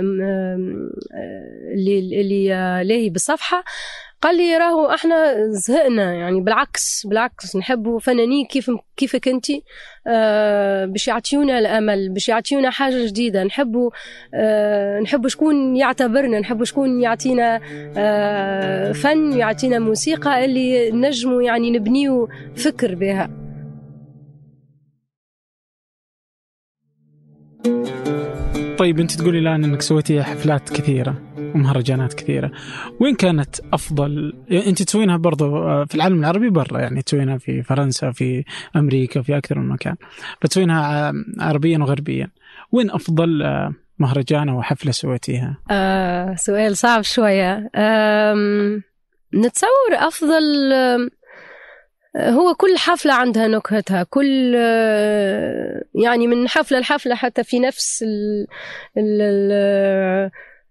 [1.73, 3.63] اللي اللي آه، لاهي بالصفحه
[4.21, 9.45] قال لي راهو إحنا زهقنا يعني بالعكس بالعكس نحبوا فنانين كيف كيفك انت
[10.07, 13.43] آه باش يعطيونا الأمل باش يعطيونا حاجة جديدة.
[13.43, 13.91] نحبوا
[14.33, 17.59] آه نحبوا شكون يعتبرنا نحبوا شكون يعطينا
[17.97, 23.48] آه فن يعطينا موسيقى اللي نجموا يعني نبنيو فكر بها.
[28.77, 32.51] طيب انت تقولي الآن إنك سويتي حفلات كثيرة ومهرجانات كثيرة.
[32.99, 37.63] وين كانت أفضل؟ يعني انت تسوينها برضو آه، في العالم العربي برا يعني تسوينها في
[37.63, 38.43] فرنسا في
[38.75, 39.95] أمريكا في أكثر من مكان
[40.41, 42.27] فتسوينها آه، عربيا وغربيا.
[42.71, 47.69] وين أفضل آه، مهرجان أو حفلة سويتيها؟ آه سؤال صعب شوية.
[47.75, 48.83] آم،
[49.35, 51.09] نتصور أفضل آم،
[52.17, 54.55] هو كل حفلة عندها نكهتها كل
[55.95, 58.47] يعني من حفلة لحفلة حتى في نفس ال
[58.97, 59.51] ال ال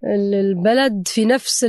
[0.04, 1.64] ال- البلد في نفس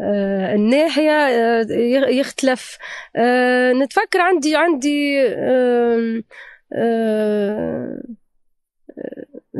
[0.00, 1.66] آه، الناحية آه،
[2.10, 2.78] يختلف.
[3.16, 5.18] آه، نتفكر عندي عندي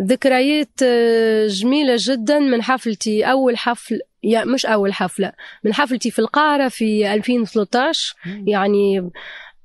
[0.02, 3.24] ذكريات آه، جميلة جدا من حفلتي.
[3.24, 5.32] أول حفل يا مش أول حفلة
[5.64, 8.14] من حفلتي في القاهرة في 2013
[8.46, 9.10] يعني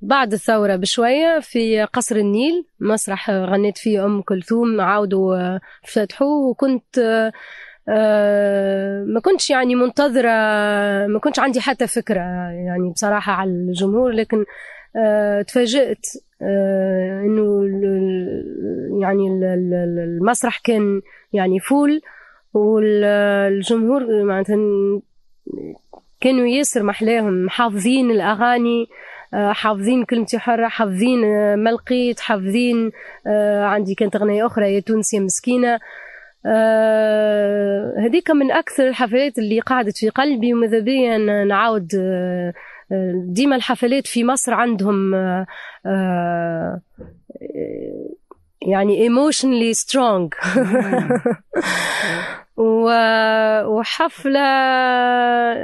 [0.01, 6.47] بعد الثورة بشوية في قصر النيل مسرح غنيت فيه أم كلثوم عاودوا آه، فتحوه.
[6.49, 6.99] وكنت
[7.89, 10.29] آه، ما كنتش يعني منتظرة
[11.07, 12.21] ما كنتش عندي حتى فكرة
[12.67, 14.11] يعني بصراحة على الجمهور.
[14.11, 14.45] لكن
[15.47, 16.05] تفاجأت
[16.41, 17.63] آه، إنه
[19.01, 21.01] يعني ال- ال- المسرح كان
[21.33, 22.01] يعني فول
[22.53, 24.55] والجمهور معناتها
[26.21, 28.85] كانوا ياسر محلاهم حافظين الأغاني
[29.33, 32.91] آه، حافظين كلمتي حرة حافظين آه، ما لقيت حافظين
[33.27, 35.79] آه، عندي كانت أغنية أخرى يا تونس يا مسكينة.
[36.45, 41.99] آه، هذيك من أكثر الحفلات اللي قعدت في قلبي وماذا بيا نعاود آه،
[42.49, 42.53] آه،
[43.27, 45.45] ديما الحفلات في مصر عندهم آه،
[45.85, 46.81] آه،
[48.61, 50.29] يعني emotionally strong.
[52.57, 54.39] و- وحفلة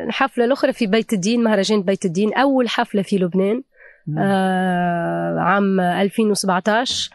[0.03, 3.63] الحفلة الأخرى في بيت الدين مهرجان بيت الدين أول حفلة في لبنان
[4.19, 7.09] آه، عام 2017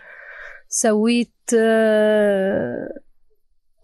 [0.69, 2.89] سويت آه،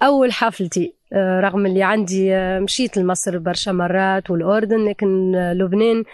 [0.03, 0.95] أول حفلتي.
[1.17, 6.05] رغم اللي عندي آه، مشيت لمصر برشا مرات والأردن لكن آه، لبنان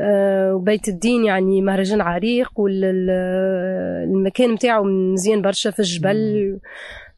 [0.00, 6.58] آه، وبيت الدين يعني مهرجان عريق والمكان متاعه مزيان برشا في الجبل.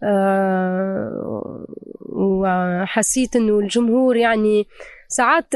[0.03, 1.67] آه،
[2.01, 4.67] وحسيت إنه الجمهور يعني
[5.09, 5.55] ساعات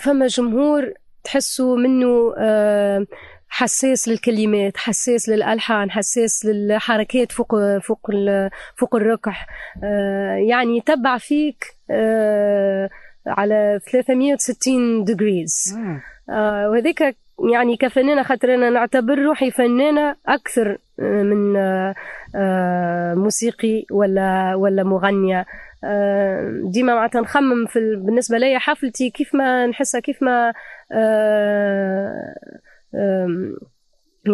[0.00, 0.92] فما جمهور
[1.24, 3.06] تحسوا منه آه،
[3.48, 8.10] حساس للكلمات حساس للألحان حساس للحركات فوق فوق
[8.76, 9.46] فوق الركح.
[9.84, 12.88] آه، يعني يتبع فيك آه،
[13.26, 15.76] على 360 degrees.
[16.30, 17.16] آه، وهذيك
[17.52, 21.56] يعني كفنانة خاطر أنا نعتبر روحي فنانة أكثر آه، من
[23.22, 25.46] موسيقي ولا ولا مغنية.
[25.84, 30.52] آه، ديما معناتها نخمم في ال- بالنسبة لي حفلتي كيف ما نحسها كيف ما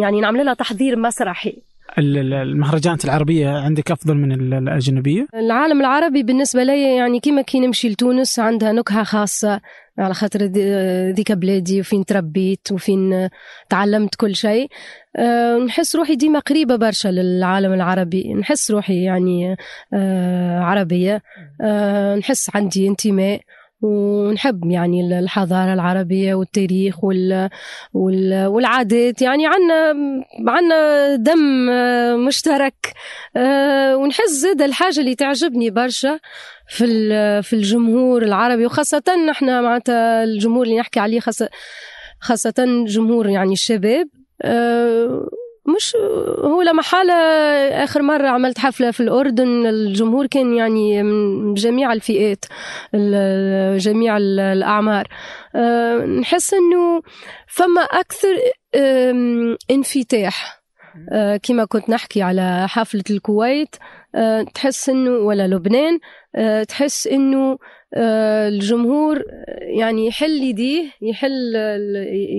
[0.01, 1.57] يعني نعمل لها تحضير مسرحي.
[1.97, 7.41] ال- ال- المهرجانات العربية عندك أفضل من ال- الأجنبية؟ العالم العربي بالنسبة لي يعني كيما
[7.41, 9.61] كي نمشي لتونس عندها نكهة خاصة
[9.97, 13.29] على خاطر ذي- ذيك بلادي وفين تربيت وفين
[13.69, 14.67] تعلمت كل شيء.
[15.15, 18.33] أه، نحس روحي ديما قريبة برشا للعالم العربي.
[18.33, 19.55] نحس روحي يعني
[19.93, 21.21] أه، عربية.
[21.61, 23.41] أه، نحس عندي انتماء.
[23.81, 27.49] ونحب يعني الحضارة العربية والتاريخ وال
[27.93, 29.21] وال والعادات.
[29.21, 29.93] يعني عنا
[30.47, 32.93] عنا دم آه، مشترك
[33.35, 36.19] آه، ونحس زاد الحاجة اللي تعجبني برشا
[36.67, 36.85] في
[37.43, 41.49] في الجمهور العربي وخاصة نحن معناتها الجمهور اللي نحكي عليه خاصة
[42.19, 44.07] خاصة جمهور يعني الشباب
[44.41, 45.29] آه،
[45.75, 45.95] مش
[46.43, 47.13] هو لا محالة
[47.83, 52.45] آخر مرة عملت حفلة في الأردن الجمهور كان يعني من جميع الفئات
[52.95, 55.07] ال- جميع ال- الأعمار.
[55.55, 57.01] آه، نحس أنه
[57.47, 58.35] فما أكثر
[59.71, 60.61] انفتاح.
[61.11, 63.75] آه، كما كنت نحكي على حفلة الكويت.
[64.53, 65.99] تحس إنه ولا لبنان
[66.35, 67.57] آه، تحس إنه
[67.93, 69.23] آه، الجمهور
[69.79, 71.55] يعني يحل يديه يحل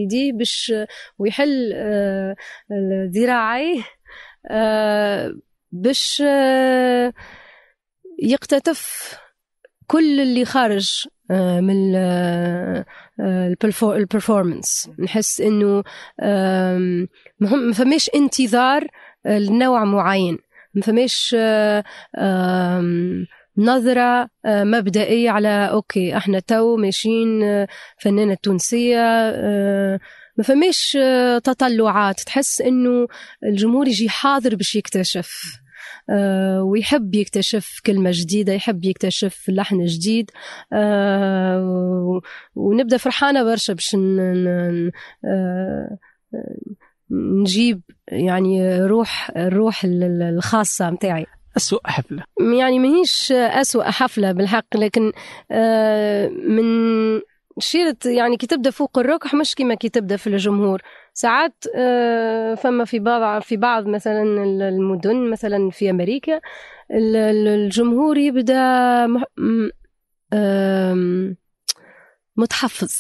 [0.03, 0.73] يديه باش
[1.19, 2.37] ويحل آه،
[3.15, 3.83] ذراعيه
[4.51, 5.33] آه،
[5.73, 7.12] باش آه،
[8.23, 9.15] يقتطف
[9.87, 11.95] كل اللي خارج آه، من
[13.83, 15.83] البرفورمانس نحس إنه
[17.41, 18.87] ما فماش انتظار
[19.27, 20.39] آه، لنوع معين.
[20.77, 21.37] ما فماش
[23.59, 30.01] نظرة آه، مبدئية على okay إحنا تو ماشيين آه، فنانة تونسية آه،
[30.37, 30.99] ما فماش
[31.45, 32.21] تطلعات.
[32.21, 33.07] تحس إنه
[33.45, 35.61] الجمهور يجي حاضر باش يكتشف
[36.61, 40.31] ويحب يكتشف كلمة جديدة يحب يكتشف لحن جديد
[42.57, 43.97] ونبدأ فرحانة برشا باش
[47.11, 51.27] نجيب يعني روح الروح ال- ال- الخاصة متاعي.
[51.57, 52.23] أسوأ حفلة.
[52.59, 55.12] يعني ماهيش أسوأ حفلة بالحق لكن
[55.51, 56.64] آه، من
[57.59, 60.83] شيرة يعني كي تبدأ فوق الركح مش كيما كي تبدأ في الجمهور.
[61.14, 64.23] ساعات آه، فما في بعض في بعض مثلا
[64.69, 66.40] المدن مثلا في أمريكا
[66.90, 69.07] ال- ال- الجمهور يبدأ
[72.37, 72.95] متحفظ.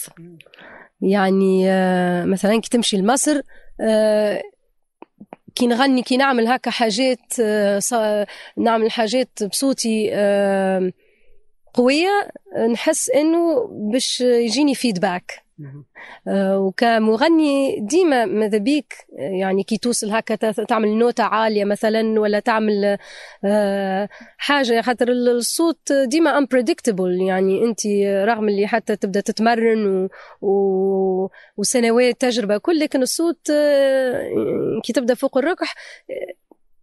[1.00, 3.40] يعني آه، مثلا كي تمشي لمصر
[5.54, 10.92] كي نغني كي نعمل هكا حاجات آه، نعمل حاجات بصوتي آه،
[11.74, 12.28] قوية
[12.72, 15.45] نحس إنه باش يجيني feedback
[16.28, 22.40] آه، وكمغني ديما ماذا بيك؟ آه، يعني كي توصل هكا تعمل نوتة عالية مثلا ولا
[22.40, 22.98] تعمل
[23.44, 27.22] آه، حاجة خاطر الصوت ديما unpredictable.
[27.26, 27.86] يعني أنت
[28.28, 30.08] رغم اللي حتى تبدأ تتمرن و...
[30.48, 31.28] و...
[31.56, 33.52] وسنوات تجربة كل لكن الصوت
[34.84, 35.74] كي تبدأ فوق الركح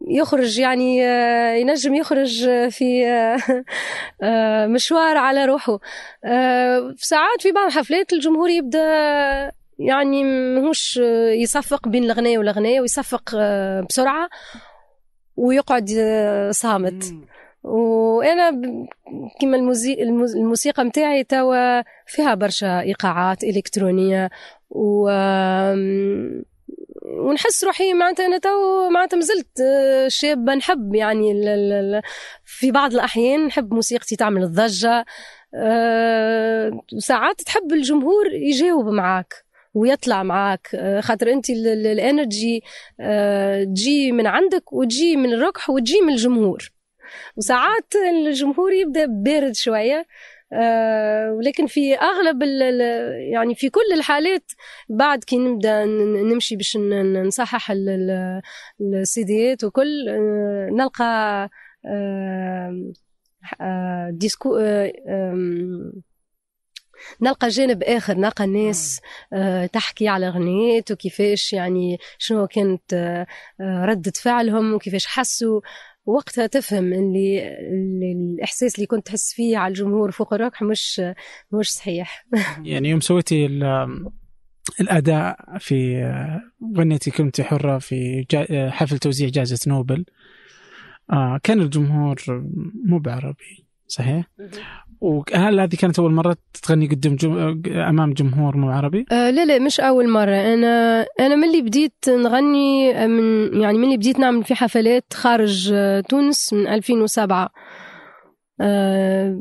[0.08, 3.64] يخرج يعني آه، ينجم يخرج في آه،
[4.24, 5.80] آه، مشوار على روحه.
[6.26, 8.80] آه، ساعات في بعض الحفلات الجمهور يبدأ
[9.80, 13.36] يعني ماهوش آه، يصفق بين الغناء والغناء ويصفق
[13.90, 14.30] بسرعة
[15.36, 15.90] ويقعد
[16.52, 17.14] صامت.
[17.64, 18.50] وأنا
[19.42, 19.58] كما
[20.36, 24.30] الموسيقى متاعي توا فيها برشا إيقاعات إلكترونية
[24.70, 25.10] و
[27.20, 30.56] ونحس روحي معناتها أنا تو معناتها مازلت آه، شابة.
[30.56, 31.34] نحب يعني
[32.46, 35.06] في بعض الأحيان نحب موسيقتي تعمل الضجة
[35.56, 39.34] آه، وساعات تحب الجمهور يجاوب معاك
[39.74, 42.64] ويطلع معاك آه، خاطر أنت ال- ال- ال energy
[43.00, 46.72] آه، تجي من عندك وتجي من الركح وتجي من الجمهور.
[47.38, 50.06] وساعات الجمهور يبدأ بارد شوية آه،
[51.38, 52.44] ولكن في أغلب
[53.32, 54.52] يعني في كل الحالات
[54.90, 58.42] بعد كي نبدأ نمشي باش نصحح ال- ال-
[58.96, 61.50] السيديات وكل آه، نلقى
[61.86, 62.94] آه،
[63.62, 64.94] آه، des coups آه،
[67.22, 68.44] نلقى جانب آخر نلقى
[69.34, 73.28] آه، تحكي على أغنيات وكيفاش يعني شنو كانت آه،
[73.62, 75.62] آه، ردة فعلهم وكيفاش حسوا.
[76.06, 77.58] وقتها تفهم اللي,
[78.12, 81.02] الإحساس اللي كنت تحس فيه على الجمهور فوق الركح مش
[81.52, 82.26] مش صحيح.
[82.64, 84.10] يعني يوم سويتي ال-
[84.82, 86.04] الأداء في
[86.78, 88.26] غنيتي كلمتي حرة في
[88.72, 90.06] حفل توزيع جائزة نوبل.
[91.12, 92.16] آه كان الجمهور
[92.86, 93.63] مو بعربي.
[93.94, 94.26] صحيح؟
[95.02, 97.62] وهل هذه كانت أول مرة تغني قدام جم...
[97.68, 102.06] أمام جمهور مو عربي؟ آه لا لا مش أول مرة أنا أنا من اللي بديت
[102.08, 107.50] نغني من يعني من اللي بديت نعمل في حفلات خارج آه، تونس من 2007
[108.62, 109.40] آه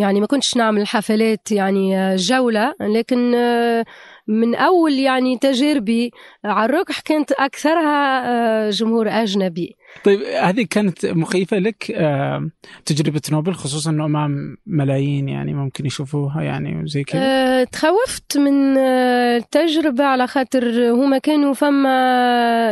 [0.00, 3.84] يعني ما كنتش نعمل حفلات يعني آه، جولة لكن آه
[4.28, 6.10] من أول يعني تجاربي
[6.44, 12.50] على الركح كانت أكثرها آه جمهور أجنبي طيب هذه كانت مخيفة لك آه
[12.84, 18.78] تجربة نوبل خصوصا إنه أمام ملايين يعني ممكن يشوفوها يعني وزي كذا؟ أه تخوفت من
[18.78, 21.88] آه، التجربة على خاطر هما كانوا فما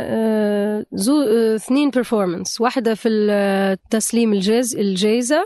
[0.04, 2.60] أه deux آه، اثنين performance.
[2.60, 5.44] واحدة في التسليم الجاز الجائزة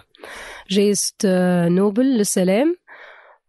[0.70, 2.76] جائزة آه، نوبل للسلام.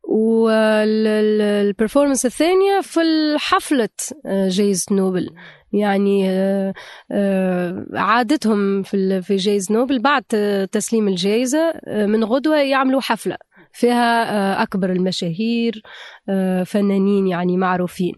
[0.09, 2.99] وال performance الثانية في
[3.39, 3.89] حفلة
[4.25, 5.29] آه، جائزة نوبل.
[5.73, 6.73] يعني آه،
[7.11, 10.23] آه، عادتهم في في جائزة نوبل بعد
[10.71, 13.37] تسليم الجائزة آه، من غدوة يعملوا حفلة
[13.73, 15.81] فيها أكبر المشاهير
[16.65, 18.13] فنانين يعني معروفين.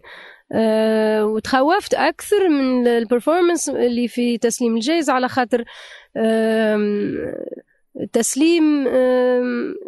[1.22, 5.64] وتخوفت أكثر من البرفورمانس اللي في تسليم الجائزة على خاطر
[6.18, 7.16] آم،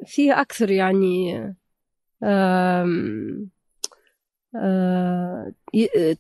[0.06, 1.44] فيه أكثر يعني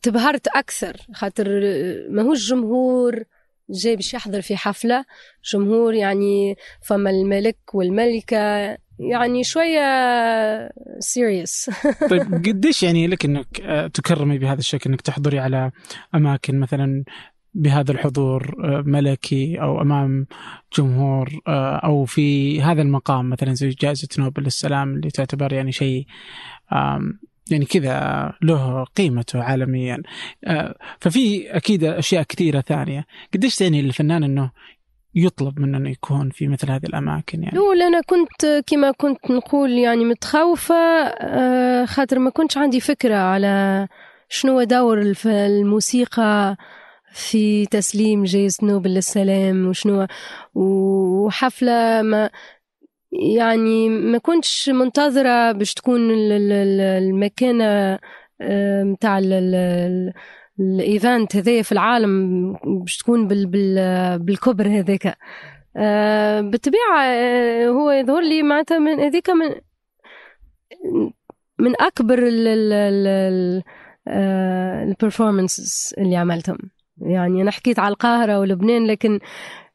[0.01, 0.97] تبهرت أكثر.
[1.13, 1.47] خاطر
[2.09, 3.23] ماهوش جمهور
[3.69, 5.05] جاي باش يحضر في حفلة.
[5.53, 9.81] جمهور يعني فما الملك والملكة يعني شوية
[10.99, 11.69] سيريس
[12.09, 15.71] طيب قديش يعني لك إنك آه، تكرمي بهذا الشكل؟ إنك تحضري على
[16.15, 17.03] أماكن مثلا
[17.53, 20.27] بهذا الحضور آه، ملكي أو أمام
[20.77, 26.05] جمهور آه، أو في هذا المقام مثلا زي جائزة نوبل للسلام اللي تعتبر يعني شيء
[27.51, 30.01] يعني كذا له قيمته عالميا.
[30.45, 33.05] آه، ففي أكيد أشياء كثيرة ثانية.
[33.33, 34.51] قديش تعني للفنان إنه
[35.15, 39.71] يطلب منه إنه يكون في مثل هذه الأماكن يعني؟ الأول أنا كنت كما كنت نقول
[39.71, 43.87] يعني متخوفة آه، خاطر ما كنتش عندي فكرة على
[44.29, 46.57] شنو دور الموسيقى
[47.13, 50.07] في تسليم جائزة نوبل للسلام وشنو
[50.55, 52.29] وحفلة ما
[53.11, 57.99] يعني ما كنتش منتظرة باش تكون ال- ال- ال- المكانة
[58.41, 60.13] آه، متاع ال- ال- ال-
[60.59, 65.17] ال event هذايا في العالم باش تكون بال بال بالكبر هذاك.
[65.77, 69.55] آه، بالطبيعة آه، هو يظهر لي معناتها من هذيك من
[71.59, 73.63] من أكبر ال ال ال
[74.87, 76.57] ال performances اللي عملتهم.
[77.01, 79.19] يعني أنا حكيت على القاهرة ولبنان لكن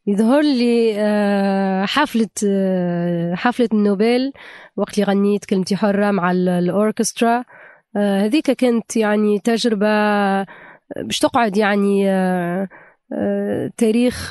[0.06, 4.32] يظهر لي آه، حفلة آه، حفلة النوبل
[4.76, 7.44] وقت اللي غنيت كلمتي حرة مع ال- الأوركسترا.
[7.96, 9.86] آه، هذيك كانت يعني تجربة
[10.96, 12.06] باش تقعد يعني
[13.76, 14.28] تاريخ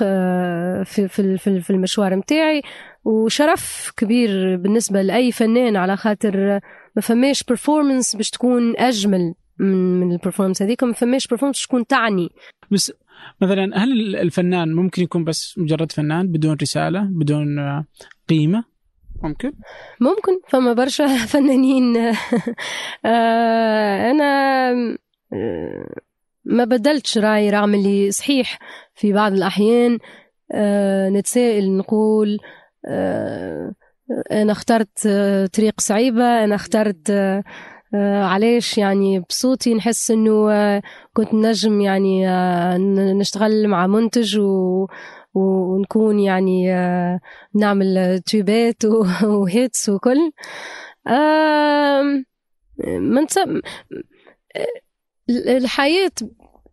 [0.83, 2.61] في في في المشوار متاعي.
[3.05, 6.59] وشرف كبير بالنسبة لأي فنان على خاطر
[6.95, 11.87] ما فماش performance باش تكون أجمل من من ال performance هذيك ما فماش performance تكون
[11.87, 12.29] تعني.
[12.71, 12.93] بس
[13.41, 17.85] مثلا هل الفنان ممكن يكون بس مجرد فنان بدون رسالة بدون آه،
[18.29, 18.63] قيمة؟
[19.23, 19.53] ممكن.
[20.01, 20.39] ممكن.
[20.49, 21.97] فما برشا فنانين.
[23.05, 24.69] آه، أنا
[25.33, 25.95] آه،
[26.45, 28.59] ما بدلتش رايي رغم اللي صحيح
[28.95, 29.97] في بعض الأحيان.
[30.51, 32.39] آه، نتسائل نقول
[34.31, 35.07] أنا اخترت
[35.53, 37.11] طريق صعيبة أنا اخترت
[38.23, 40.81] علاش يعني بصوتي نحس إنه آه،
[41.13, 42.77] كنت نجم يعني آه،
[43.19, 44.87] نشتغل مع منتج و
[45.33, 47.19] ونكون يعني آه،
[47.55, 49.05] نعمل تيوبات و-
[49.41, 50.31] وهيتس وكل
[53.47, 53.61] من.
[55.29, 56.11] الحياة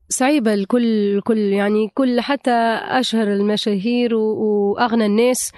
[0.09, 0.85] صعيبة الكل
[1.17, 2.51] الكل يعني كل حتى
[2.83, 5.57] أشهر المشاهير وأغنى الناس آه،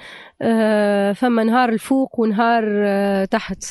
[1.13, 3.65] فما نهار الفوق ونهار آه، تحت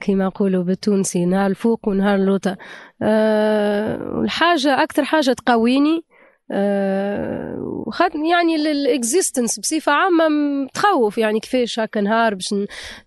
[0.00, 2.56] كما يقولوا بالتونسي نهار الفوق ونهار اللوطة
[3.02, 6.04] آه، الحاجة أكثر حاجة تقويني
[6.52, 7.56] آه،
[7.86, 12.54] وخد يعني ال existence بصفة عامة م- تخوف يعني كيفاش هكا نهار باش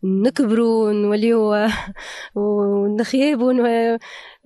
[0.03, 1.69] نكبروا ونوليو آه،
[2.35, 3.65] ونخيبوا ون-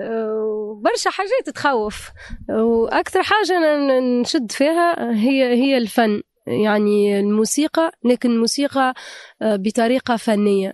[0.02, 2.10] آه، برشا حاجات تخوف.
[2.50, 3.78] وأكثر حاجة
[4.22, 6.22] نشد فيها هي هي الفن.
[6.48, 8.94] يعني الموسيقى لكن الموسيقى
[9.42, 10.74] آه، بطريقة فنية.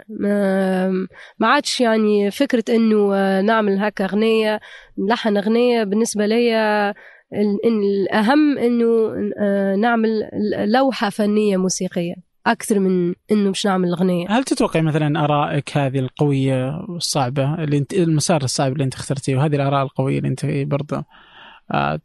[1.39, 4.59] ما عادش يعني فكرة إنه آه، نعمل هكا أغنية
[4.97, 5.83] نلحن أغنية.
[5.83, 6.55] بالنسبة لي
[7.33, 8.85] ال- إن الأهم إنه
[9.39, 10.29] آه، نعمل
[10.65, 12.15] لوحة فنية موسيقية.
[12.47, 14.27] أكثر من إنه باش نعمل أغنية.
[14.29, 19.55] هل تتوقع مثلا آرائك هذه القوية والصعبة اللي أنت المسار الصعب اللي أنت اخترتيه وهذه
[19.55, 21.05] الآراء القوية اللي أنت برضه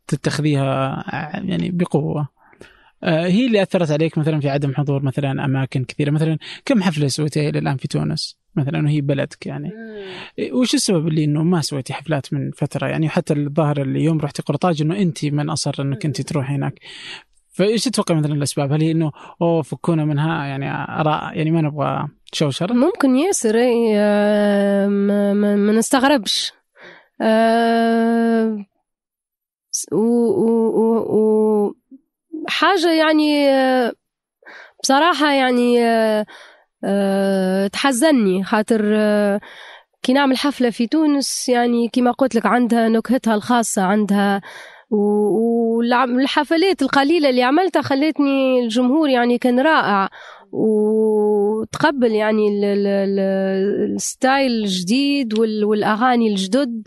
[0.06, 1.04] تتخذيها
[1.34, 2.35] يعني بقوة؟
[3.04, 7.48] هي اللي أثرت عليك مثلا في عدم حضور مثلا أماكن كثيرة مثلا كم حفلة سويتيها
[7.48, 9.72] إلى الآن في تونس مثلا وهي بلدك يعني؟
[10.52, 14.82] وش السبب اللي إنه ما سويتي حفلات من فترة؟ يعني حتى الظاهر اليوم رحتي قرطاج
[14.82, 16.80] إنه انت من أصر إنك انت تروحي هناك.
[17.50, 20.70] فإيش تتوقع مثلا الأسباب؟ هل هي إنه اوه فكونا منها يعني
[21.00, 23.54] آراء يعني ما نبغى شوشرة؟ ممكن ياسر
[23.96, 26.52] آه، ما, ما, ما نستغربش.
[27.20, 28.66] آه،
[29.92, 31.74] و, و, و
[32.48, 33.48] حاجة يعني
[34.82, 35.78] بصراحة يعني
[37.72, 38.80] تحزني خاطر
[40.02, 44.40] كي نعمل حفلة في تونس يعني كما قلت لك عندها نكهتها الخاصة عندها
[44.90, 50.08] والحفلات القليلة اللي عملتها خلتني الجمهور يعني كان رائع.
[50.52, 56.82] وتقبل يعني ال- ال- ال- ال style الجديد وال- والأغاني الجدد.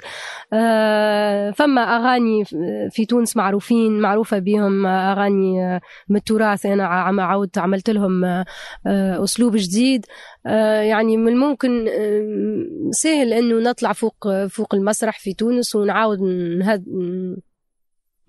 [0.53, 2.45] آه، فما أغاني
[2.91, 5.80] في تونس معروفين معروفة بهم أغاني
[6.10, 6.66] من التراث.
[6.66, 8.45] أنا عم- عودت عملت لهم آه،
[9.24, 10.05] أسلوب جديد.
[10.45, 16.22] آه، يعني من الممكن آه، سهل إنه نطلع فوق فوق المسرح في تونس ونعاود
[16.60, 16.86] نهد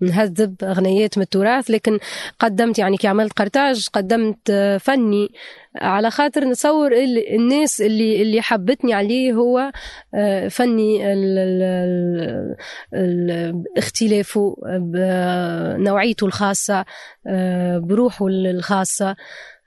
[0.01, 1.99] نهذب أغنيات من التراث لكن
[2.39, 5.29] قدمت يعني كي عملت قرطاج قدمت آه، فني
[5.75, 9.71] على خاطر نصور ال- الناس اللي اللي حبتني عليه هو
[10.15, 12.55] آه، فني ال- ال-
[12.93, 16.85] ال- اختلافه بنوعيته الخاصة
[17.27, 19.15] آه، بروحه الخاصة.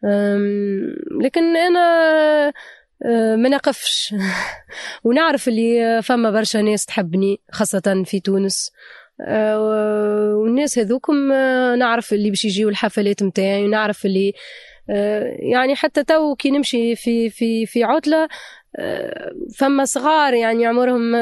[0.05, 1.81] أم، لكن أنا
[3.07, 4.15] أه، ما نقفش.
[5.05, 8.71] ونعرف اللي فما برشا ناس تحبني خاصة في تونس.
[9.21, 14.33] والناس هذوكم أه، نعرف اللي باش يجيو الحفلات متاعي ونعرف اللي
[14.91, 18.29] أه، يعني حتى تو كي نمشي في في في عطلة
[18.77, 21.13] أه، فما صغار يعني عمرهم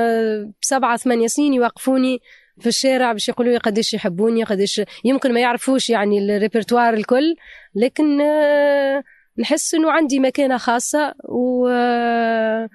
[0.60, 2.20] سبعة ثمانية سنين يوقفوني
[2.60, 7.36] في الشارع باش يقولوا لي قداش يحبوني قداش يمكن ما يعرفوش يعني الريpertoire الكل
[7.74, 9.02] لكن آه،
[9.38, 12.68] نحس إنه عندي مكانة خاصة و آه،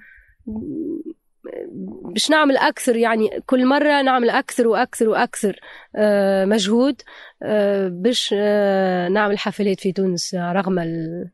[2.04, 5.60] باش نعمل أكثر يعني كل مرة نعمل أكثر وأكثر وأكثر
[5.96, 7.02] آه، مجهود
[7.42, 11.24] آه، باش آه، نعمل حفلات في تونس رغم ال...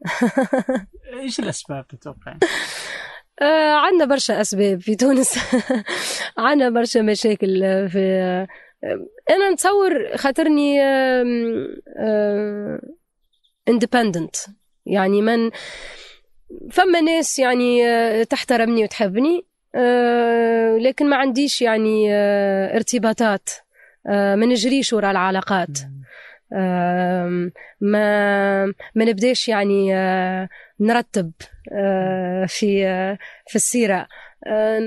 [1.20, 2.36] إيش الأسباب تتوقع؟
[3.84, 5.38] عندنا برشا أسباب في تونس.
[6.38, 8.46] عندنا برشا مشاكل في
[9.30, 10.80] أنا نتصور خاطرني
[13.68, 14.36] اندبندنت
[14.86, 15.50] يعني من
[16.70, 17.84] فما ناس يعني
[18.24, 19.46] تحترمني وتحبني.
[19.74, 23.48] آه، لكن ما عنديش يعني آه، ارتباطات
[24.06, 25.78] آه، ما نجريش وراء العلاقات.
[27.80, 28.64] ما
[28.94, 29.94] ما نبداش يعني
[30.80, 31.32] نرتب
[32.46, 32.86] في
[33.46, 34.08] في السيرة.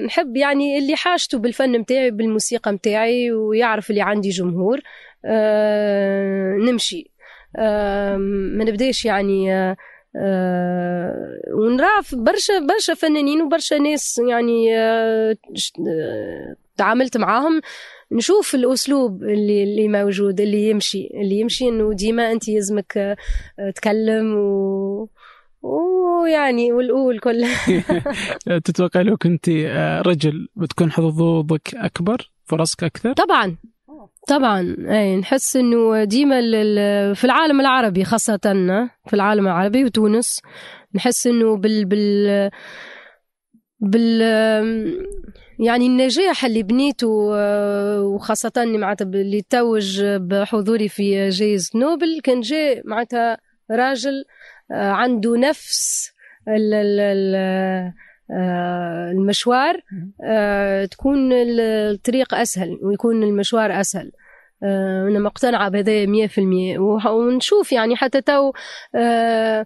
[0.05, 4.79] نحب يعني اللي حاجته بالفن متاعي بالموسيقى متاعي ويعرف اللي عندي جمهور.
[6.69, 7.11] نمشي.
[7.57, 9.75] ما نبداش يعني
[10.15, 15.37] آه، ونرى في برشا برشا فنانين وبرشا ناس يعني آه،
[15.89, 17.61] آه، تعاملت معاهم.
[18.11, 21.09] نشوف الأسلوب اللي اللي موجود اللي يمشي.
[21.13, 25.09] اللي يمشي إنه ديما أنت يلزمك آه، تكلم و
[25.61, 27.45] ويعني والقول كل.
[28.65, 33.57] تتوقع لو كنت آه، رجل بتكون حظوظك أكبر فرصك أكثر؟ طبعا.
[34.27, 36.39] طبعا أي نحس إنه ديما
[37.13, 38.39] في العالم العربي خاصة
[39.07, 40.41] في العالم العربي وتونس
[40.95, 42.49] نحس إنه بال بال
[43.79, 44.21] بال
[45.59, 52.81] يعني النجاح اللي بنيته آه، وخاصة معناتها اللي توج بحضوري في جائزة نوبل كان جاء
[52.85, 53.37] معناتها
[53.71, 54.25] راجل
[54.71, 56.11] آه، عنده نفس
[56.47, 57.93] ال- ال-
[59.11, 59.81] المشوار
[60.23, 64.11] آه، تكون ال- الطريق أسهل ويكون المشوار أسهل.
[64.63, 66.79] آه، أنا مقتنعة بهذا مية في المية.
[66.79, 68.51] ونشوف يعني حتى تو
[68.95, 69.65] آه،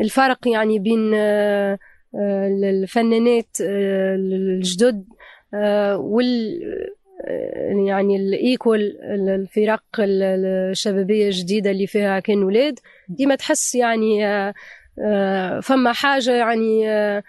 [0.00, 1.78] الفرق يعني بين آه،
[2.20, 5.04] آه، الفنانات آه، الجدد
[5.54, 6.60] آه، وال
[7.26, 8.98] آه، يعني الايكوال
[9.28, 10.22] الفرق ال-
[10.70, 12.78] الشبابية الجديدة اللي فيها كان ولاد.
[13.08, 14.54] ديما تحس يعني آه، آه،
[15.60, 17.22] فما حاجة يعني آه،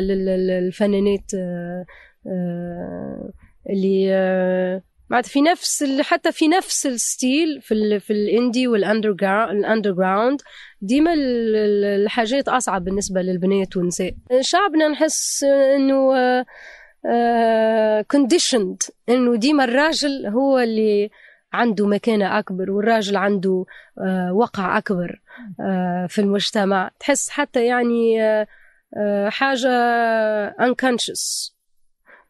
[0.00, 1.84] لل- لل- للفنانات آه،
[2.26, 3.30] آه،
[3.70, 8.68] اللي آه، معناتها في نفس حتى في نفس ال style في ال في ال indie
[8.68, 9.14] وال under ال
[9.50, 10.40] underground
[10.80, 14.14] ديما ال- ال- الحاجات أصعب بالنسبة للبنات والنساء.
[14.40, 16.14] شعبنا نحس إنه
[18.10, 21.10] conditioned إنه ديما الراجل هو اللي
[21.52, 23.64] عنده مكانة أكبر والراجل عنده
[24.00, 25.20] آه، وقع أكبر
[25.60, 29.70] آه، في المجتمع تحس حتى يعني آه، حاجة
[30.60, 31.52] unconscious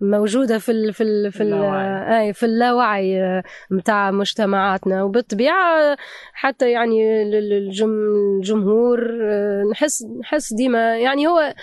[0.01, 2.21] موجودة في ال في ال في ال اللاوعي.
[2.21, 5.97] اي في اللاوعي متاع مجتمعاتنا وبالطبيعة
[6.33, 9.01] حتى يعني ال- ال- الجم- الجمهور
[9.73, 11.55] نحس نحس ديما يعني هو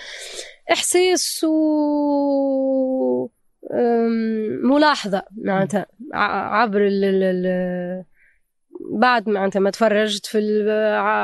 [0.72, 1.54] إحساس و
[3.72, 5.86] أم، ملاحظة معناتها.
[6.14, 8.04] عبر ال ال
[9.00, 10.38] بعد معناتها ما تفرجت في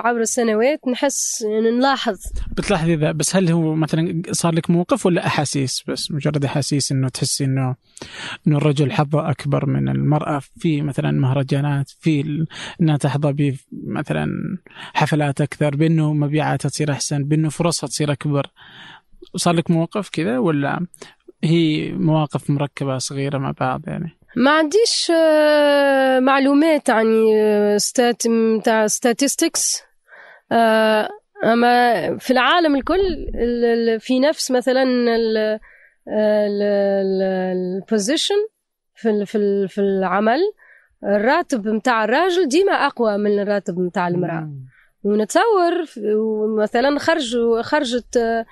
[0.05, 2.19] عبر السنوات نحس يعني نلاحظ.
[2.57, 7.09] بتلاحظي ذا بس هل هو مثلا صار لك موقف ولا أحاسيس؟ بس مجرد أحاسيس إنه
[7.09, 7.77] تحسي إنه
[8.47, 10.41] إنه الرجل حظه أكبر من المرأة.
[10.59, 12.47] في مثلا مهرجانات في
[12.81, 13.33] إنها تحظى
[13.73, 14.29] بمثلا
[14.95, 18.47] حفلات أكثر بإنه مبيعاتها تصير أحسن بإنه فرصها تصير أكبر.
[19.37, 20.87] صار لك موقف كذا ولا
[21.45, 24.19] هي مواقف مركبة صغيرة مع بعض يعني.
[24.37, 29.83] ما عنديش آه، معلومات آه، ستات متاع statistics.
[30.53, 31.09] آه،
[31.45, 33.01] أما في العالم الكل
[33.35, 34.83] ال- ال- في نفس مثلا
[37.53, 38.35] البوزيشن
[38.95, 40.41] في ال- في ال- في العمل.
[41.05, 44.51] الراتب متاع الراجل ديما أقوى من الراتب متاع المرأة.
[45.05, 45.73] ونتصور
[46.59, 48.47] مثلا خرجوا خرجت آه،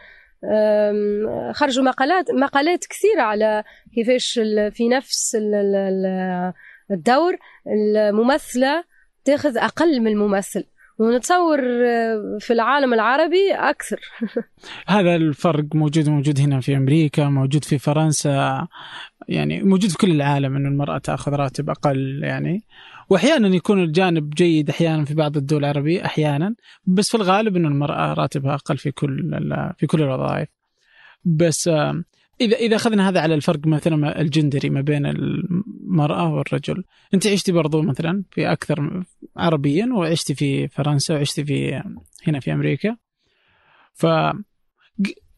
[1.53, 3.65] خرجوا مقالات مقالات كثيرة على
[3.95, 4.41] كيفاش
[4.73, 6.53] في نفس ال- ال- ال-
[6.91, 7.37] الدور
[7.67, 8.85] الممثلة
[9.25, 10.65] تاخذ أقل من الممثل.
[10.99, 14.01] ونتصور آه، في العالم العربي أكثر.
[14.87, 18.67] هذا الفرق موجود موجود هنا في أمريكا موجود في فرنسا
[19.29, 22.65] يعني موجود في كل العالم إنه المرأة تأخذ راتب أقل يعني.
[23.11, 26.55] واحيانا يكون الجانب جيد أحيانا في بعض الدول العربية أحيانا.
[26.87, 29.31] بس في الغالب إنه المرأة راتبها أقل في كل
[29.79, 30.49] في كل الوظائف.
[31.25, 31.69] بس
[32.41, 36.85] إذا إذا أخذنا هذا على الفرق مثلا الجندري ما بين المرأة والرجل.
[37.15, 39.05] أنت عشتي برضو مثلا في أكثر
[39.37, 41.83] عربيا وعشتي في فرنسا وعشتي في
[42.27, 42.97] هنا في أمريكا.
[43.95, 44.07] ف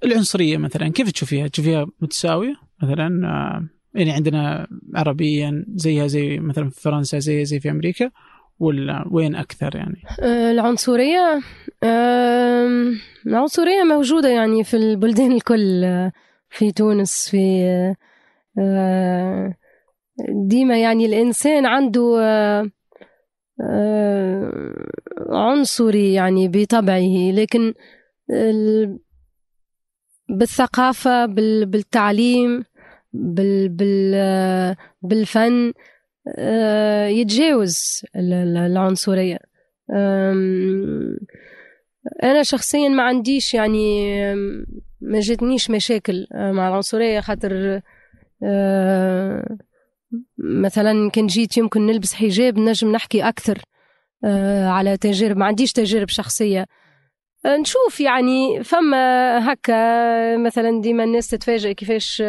[0.04, 7.18] العنصرية مثلا كيف تشوفيها؟ تشوفيها متساوية؟ مثلا يعني عندنا عربيا زيها زي مثلا في فرنسا
[7.18, 8.10] زيها زي في أمريكا
[8.58, 11.40] ولا وين أكثر يعني؟ العنصرية
[11.84, 12.94] آم،
[13.26, 15.82] العنصرية موجودة يعني في البلدان الكل
[16.50, 17.64] في تونس في
[18.58, 19.54] آه،
[20.48, 22.70] ديما يعني الإنسان عنده آه،
[25.30, 27.74] عنصري يعني بطبعه لكن
[28.30, 28.98] ال-
[30.28, 32.64] بالثقافة بال- بالتعليم
[33.12, 35.72] بال بال بالفن
[36.38, 39.38] آه، يتجاوز ال- ال- العنصرية.
[42.22, 44.04] أنا شخصيا ما عنديش يعني
[45.00, 47.80] ما جاتنيش مشاكل آه، مع العنصرية خاطر
[48.44, 49.56] آه،
[50.38, 53.58] مثلا كان جيت يمكن نلبس حجاب نجم نحكي أكثر
[54.64, 55.36] على تجارب.
[55.36, 56.66] ما عنديش تجارب شخصية.
[57.46, 62.22] نشوف يعني فما هكا مثلا ديما الناس تتفاجئ كيفاش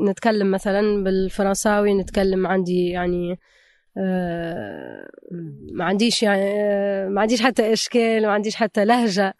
[0.00, 3.38] نتكلم مثلا بالفرنساوي نتكلم عندي يعني
[3.98, 5.08] آه،
[5.72, 9.34] ما عنديش يعني آه، ما عنديش حتى إشكال ما عنديش حتى لهجة.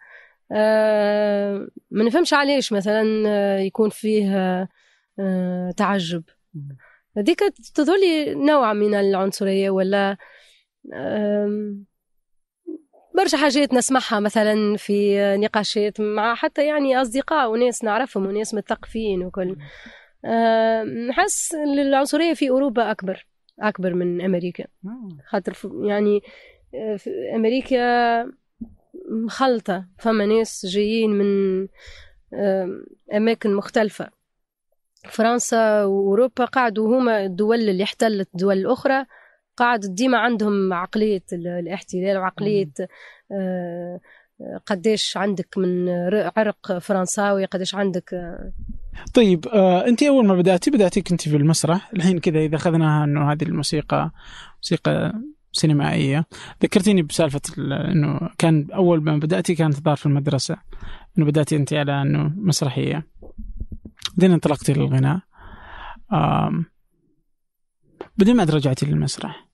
[0.51, 4.67] آه، ما نفهمش علاش مثلا آه، يكون فيه آه،
[5.19, 6.23] آه، تعجب
[7.17, 7.39] هذيك
[7.75, 10.17] تظلي نوع من العنصرية ولا؟
[13.15, 19.55] برشا حاجات نسمعها مثلا في نقاشات مع حتى يعني أصدقاء وناس نعرفهم وناس مثقفين وكل.
[20.25, 23.25] آه، نحس العنصرية في أوروبا أكبر
[23.59, 24.65] أكبر من أمريكا.
[25.27, 25.53] خاطر
[25.83, 26.21] يعني
[26.75, 28.23] آه، في أمريكا
[29.25, 29.85] مخلطة.
[29.99, 31.61] فما ناس جايين من
[32.33, 34.09] آم، أماكن مختلفة.
[35.09, 39.05] فرنسا وأوروبا قعدوا هما الدول اللي احتلت الدول الاخرى
[39.57, 42.71] قعدت ديما عندهم عقلية ال- الاحتلال وعقليه
[43.31, 43.99] آه،
[44.65, 45.89] قديش عندك من
[46.37, 48.53] عرق فرنساوي قديش عندك آه،
[49.13, 53.31] طيب آه أنت أول ما بدأتي بداتي كنت في المسرح الحين كذا إذا أخذناها إنه
[53.31, 54.11] هذه الموسيقى
[54.57, 55.13] موسيقى
[55.51, 56.25] سينمائية.
[56.63, 60.57] ذكرتيني بسالفة ال- إنه كان أول ما بدأتي كانت الظاهر في المدرسة
[61.17, 63.07] إنه بدأتي أنت على إنه مسرحية.
[64.17, 65.19] بعدين انطلقتي للغناء.
[68.17, 69.47] بعدين ما عاد رجعتي للمسرح.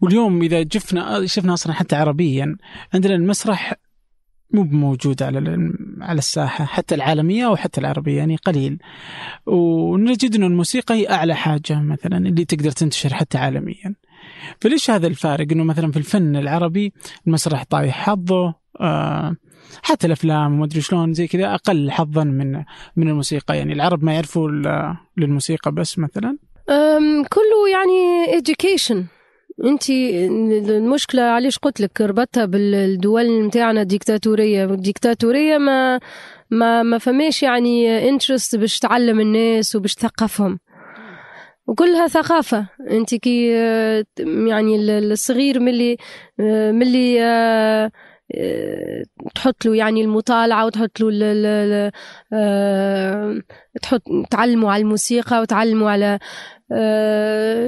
[0.00, 2.56] واليوم إذا جفنا شفنا أصلا حتى عربيا
[2.94, 3.74] عندنا المسرح
[4.52, 8.78] مو موجود على على الساحة حتى العالمية أو حتى العربية يعني قليل.
[9.46, 13.94] ونجد إنه الموسيقى هي أعلى حاجة مثلا اللي تقدر تنتشر حتى عالميا.
[14.60, 16.92] فليش هذا الفارق؟ إنه مثلا في الفن العربي
[17.26, 19.36] المسرح طايح حظه آه
[19.82, 22.52] حتى الأفلام وما أدري شلون زي كذا أقل حظا من
[22.96, 23.58] من الموسيقى.
[23.58, 24.50] يعني العرب ما يعرفوا
[25.16, 26.38] للموسيقى بس مثلا.
[27.28, 28.96] كله يعني education.
[29.64, 29.90] انت
[30.70, 36.00] المشكلة علاش قلت لك ربطتها بالدول نتاعنا ديكتاتوريه الديكتاتورية ما
[36.50, 40.58] ما ما فماش يعني انترست باش تعلم الناس وباش تثقفهم.
[41.66, 42.66] وكلها ثقافة.
[42.90, 44.04] انت كي آه،
[44.46, 45.96] يعني ال- الصغير ملي
[46.40, 47.90] آه، ملي آه،
[49.34, 51.90] تحط له يعني المطالعة وتحط له ال- ال- ال-
[52.32, 53.40] آه،
[53.82, 56.18] تحط تعلموا على الموسيقى وتعلموا على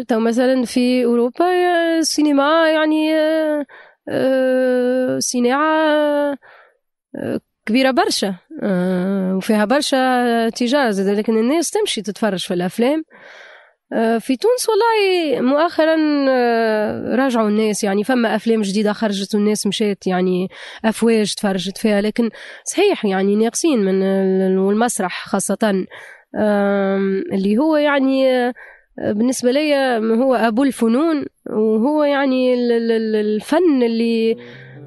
[0.09, 3.67] تو مثلا في أوروبا آه، السينما يعني آه،
[4.09, 6.39] آه، صناعة
[7.17, 13.05] آه، كبيرة برشا آه، وفيها برشا تجارة زاد لكن الناس تمشي تتفرج في الأفلام.
[13.93, 15.97] آه، في تونس والله مؤخرا
[16.31, 20.49] آه، راجعوا الناس يعني فما أفلام جديدة خرجت والناس مشات يعني
[20.85, 22.31] أفواج تفرجت فيها لكن
[22.65, 25.85] صحيح يعني ناقصين من ال- والمسرح خاصة
[27.33, 28.53] اللي هو يعني
[28.99, 29.75] بالنسبة لي
[30.17, 34.37] هو أبو الفنون وهو يعني ال- ال- ال- الفن اللي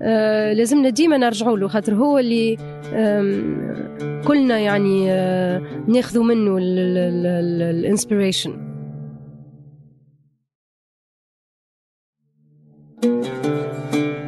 [0.01, 2.58] آه، لازمنا ديما نرجعوا له خاطر هو اللي
[4.28, 8.51] كلنا يعني آه، ناخذوا منه الانسبيريشن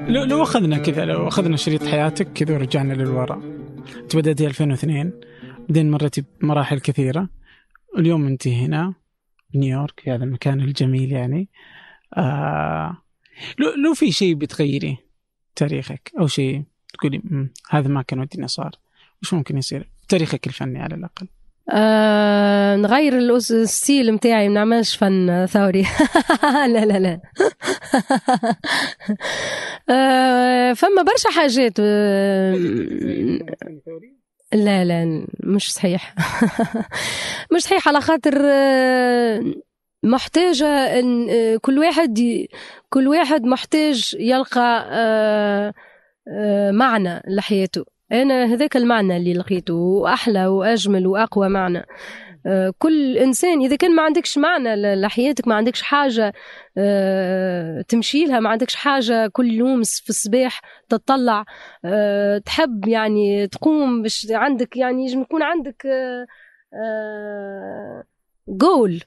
[0.08, 3.40] لو, لو أخذنا كذا لو أخذنا شريط حياتك كذا ورجعنا للوراء
[4.02, 5.12] انت بدأتي 2002
[5.70, 7.30] بعدين مريتي بمراحل كثيرة.
[7.98, 8.94] اليوم انت هنا
[9.54, 11.50] بنيويورك في هذا المكان الجميل يعني.
[12.18, 12.98] آه
[13.60, 14.98] لو لو في شيء بتغيري
[15.56, 18.72] تاريخك أو شيء تقولي "مم، هذا ما كان ودي إنه صار
[19.24, 21.28] وش ممكن يصير؟ تاريخك الفني على الأقل.
[21.74, 25.82] آه نغير الستيل متاعي ما نعملش فن ثوري.
[26.74, 27.22] لا لا لا.
[29.90, 31.74] آه فما برشا حاجات.
[31.80, 32.58] آه
[34.54, 36.16] لا لا مش صحيح.
[37.56, 37.88] مش صحيح.
[37.88, 39.44] على خاطر آه،
[40.04, 40.66] محتاجة
[41.00, 42.20] إن آه، كل واحد
[42.90, 45.74] كل واحد محتاج يلقى آه،
[46.72, 47.86] معنى لحياته.
[48.12, 51.86] أنا هذاك المعنى اللي لقيته وأحلى وأجمل وأقوى معنى.
[52.78, 56.34] كل إنسان إذا كان ما عندكش معنى لحياتك ما عندكش حاجة
[56.78, 61.46] آه، تمشي لها ما عندكش حاجة كل يوم في الصباح تطلع
[61.86, 65.88] آه، تحب يعني تقوم باش عندك يعني يجم يكون عندك
[68.48, 69.02] جول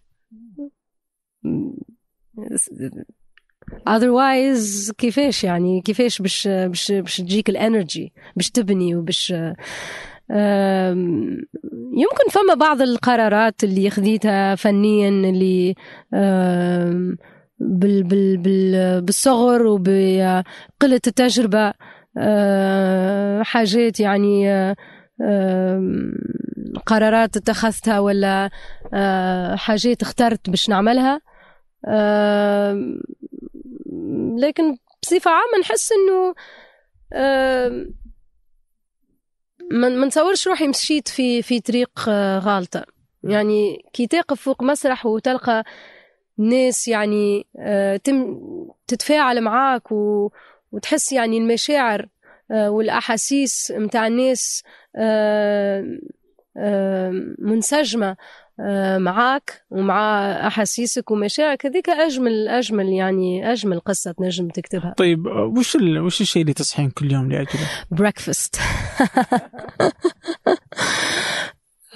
[3.88, 9.34] otherwise كيفاش يعني كيفاش باش باش باش تجيك الانرجي باش تبني وباش
[11.92, 15.74] يمكن فما بعض القرارات اللي خذيتها فنيا اللي
[17.60, 21.72] بال بال بال بالصغر وبقلة التجربة
[22.18, 24.50] آه، حاجات يعني
[26.86, 28.50] قرارات اتخذتها ولا
[28.94, 31.20] آه، حاجات اخترت باش نعملها.
[34.38, 36.34] لكن بصفة عامة نحس إنه
[39.70, 42.84] ما نتصورش روحي مشيت في في طريق آه، غالطة.
[43.24, 45.64] يعني كي تقف فوق مسرح وتلقى
[46.38, 48.36] ناس يعني آه، تم
[48.86, 50.30] تتفاعل معاك و
[50.72, 52.08] وتحس يعني المشاعر
[52.50, 54.62] آه، والأحاسيس متاع الناس
[57.38, 58.16] منسجمة.
[58.98, 61.66] معاك ومع أحاسيسك ومشاعرك.
[61.66, 64.94] هذيك أجمل أجمل يعني أجمل قصة تنجم تكتبها.
[64.96, 65.98] طيب آه، وش ال...
[65.98, 68.56] وش الشيء اللي تصحين كل يوم لأجله؟ بريكفاست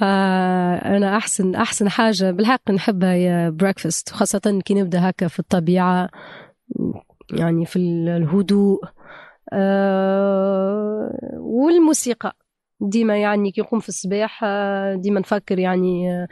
[0.02, 6.10] آه أنا أحسن أحسن حاجة بالحق نحبها هي breakfast خاصة كي نبدأ هكا في الطبيعة
[7.32, 8.80] يعني في الهدوء
[9.52, 12.36] آه والموسيقى.
[12.84, 16.28] ديما يعني كي نقوم في الصباح آه، ديما نفكر يعني آه،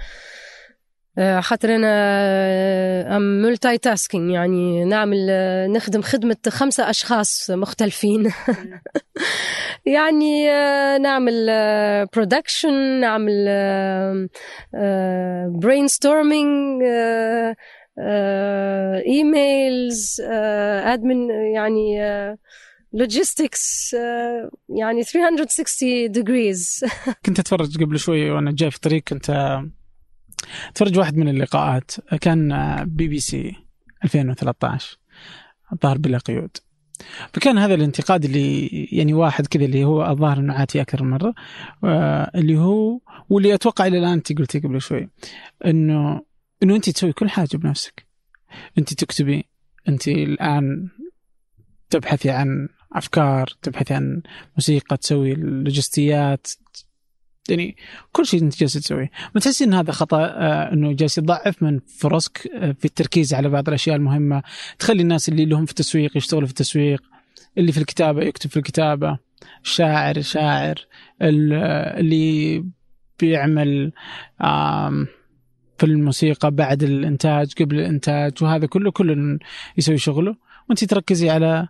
[1.18, 5.26] آه، خاطر أنا أم multitasking يعني نعمل
[5.72, 8.32] نخدم خدمة خمسة أشخاص مختلفين.
[9.86, 10.46] يعني
[10.98, 11.46] نعمل
[12.14, 13.48] production نعمل
[15.60, 16.82] brainstorming
[19.06, 20.20] emails
[20.84, 22.00] admin يعني
[22.92, 23.96] logistics
[24.68, 26.90] يعني 360 degrees.
[27.26, 29.60] كنت أتفرج قبل شوي وأنا جاي في الطريق كنت
[30.68, 31.90] أتفرج واحد من اللقاءات.
[32.20, 33.54] كان بي بي سي
[34.04, 34.98] 2013
[35.72, 36.56] الظاهر بلا قيود.
[37.32, 41.34] فكان هذا الانتقاد اللي يعني واحد كذا اللي هو الظاهر إنه عاتي أكثر مرة
[41.84, 45.08] آه، اللي هو واللي أتوقع إلى الآن أنت قلتي قبل شوي
[45.66, 46.22] إنه
[46.62, 48.06] إنه أنت تسوي كل حاجة بنفسك.
[48.78, 49.44] أنت تكتبي
[49.88, 50.88] أنت الآن
[51.90, 54.22] تبحثي عن أفكار تبحثي عن
[54.56, 56.46] موسيقى تسوي اللوجستيات
[57.48, 57.76] يعني
[58.12, 59.10] كل شيء أنت جالس تسويه.
[59.34, 63.48] ما تحسي إن هذا خطأ آه إنه جالس يضعف من فرصك آه في التركيز على
[63.48, 64.42] بعض الأشياء المهمة؟
[64.78, 67.02] تخلي الناس اللي لهم في التسويق يشتغلوا في التسويق
[67.58, 69.18] اللي في الكتابة يكتب في الكتابة
[69.64, 70.74] الشاعر شاعر
[71.22, 72.64] آه، اللي
[73.20, 73.92] بيعمل
[75.78, 79.38] في الموسيقى بعد الإنتاج قبل الإنتاج وهذا كله كله
[79.78, 80.36] يسوي شغله.
[80.68, 81.68] وأنت تركزي على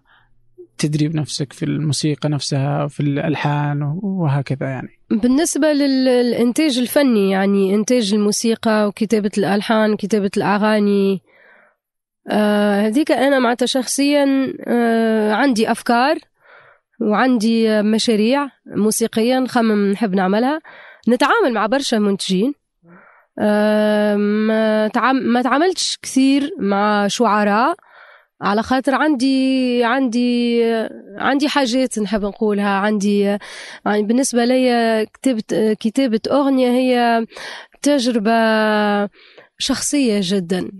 [0.78, 4.88] تدريب نفسك في الموسيقى نفسها في الألحان وهكذا يعني.
[5.10, 11.20] بالنسبة لل- للإنتاج الفني يعني إنتاج الموسيقى وكتابة الألحان وكتابة الأغاني
[12.30, 16.16] آه، هذيك أنا معناتها شخصيا آه، عندي أفكار
[17.00, 20.60] وعندي مشاريع موسيقية نخمم نحب نعملها.
[21.08, 22.54] نتعامل مع برشا منتجين
[23.38, 27.74] آه، ما تعاملتش كثير مع شعراء
[28.42, 30.62] على خاطر عندي عندي
[31.18, 32.68] عندي حاجات نحب نقولها.
[32.68, 33.20] عندي
[33.86, 37.26] يعني بالنسبة لي كتابة كتابة أغنية هي
[37.82, 38.32] تجربة
[39.58, 40.70] شخصية جدا.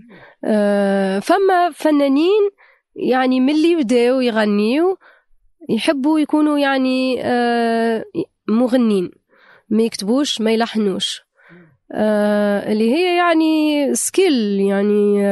[0.45, 2.49] آه، فما فنانين
[2.95, 4.95] يعني من اللي بداوا يغنيوا
[5.69, 8.03] يحبوا يكونوا يعني آه،
[8.49, 9.11] مغنين
[9.69, 11.21] ما يكتبوش ما يلحنوش.
[11.91, 15.23] آه، اللي هي يعني سكيل يعني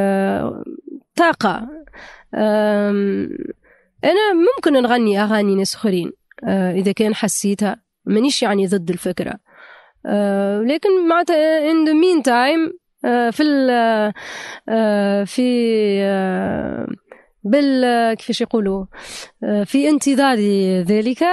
[1.16, 1.68] طاقة.
[4.04, 6.12] أنا ممكن نغني أغاني ناس آخرين
[6.44, 9.34] آه، إذا كان حسيتها مانيش يعني ضد الفكرة.
[10.06, 12.74] آه، لكن معناتها in the meantime
[13.06, 13.68] آه، في ال
[15.26, 15.42] في
[17.44, 18.86] بال كيفاش يقولوا
[19.66, 20.38] في انتظار
[20.82, 21.24] ذلك.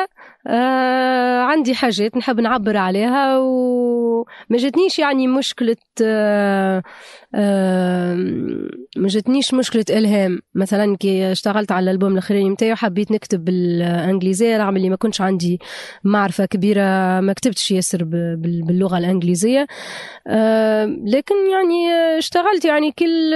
[0.49, 6.83] آه، عندي حاجات نحب نعبر عليها وما جاتنيش يعني مشكلة آه،
[7.35, 8.15] آه،
[8.97, 10.41] ما جاتنيش مشكلة إلهام.
[10.55, 15.61] مثلا كي اشتغلت على الألبوم الأخراني متاعي وحبيت نكتب بالإنجليزية رغم اللي ما كنتش عندي
[16.05, 16.83] معرفة كبيرة
[17.21, 19.67] ما كتبتش ياسر باللغة الإنجليزية.
[20.27, 23.35] آه، لكن يعني اشتغلت يعني كل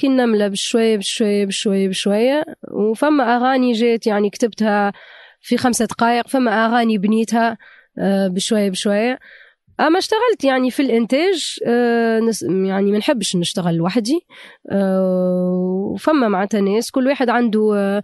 [0.00, 2.44] كل نملة بشوية بشوية بشوية بشوية.
[2.72, 4.92] وفما أغاني جات يعني كتبتها
[5.44, 7.58] في خمسة دقائق فما أغاني بنيتها
[7.98, 9.18] آه، بشوية بشوية
[9.80, 14.20] أما اشتغلت يعني في الإنتاج آه، يعني ما نحبش نشتغل لوحدي
[14.70, 18.02] آه، وفما معناتها ناس كل واحد عنده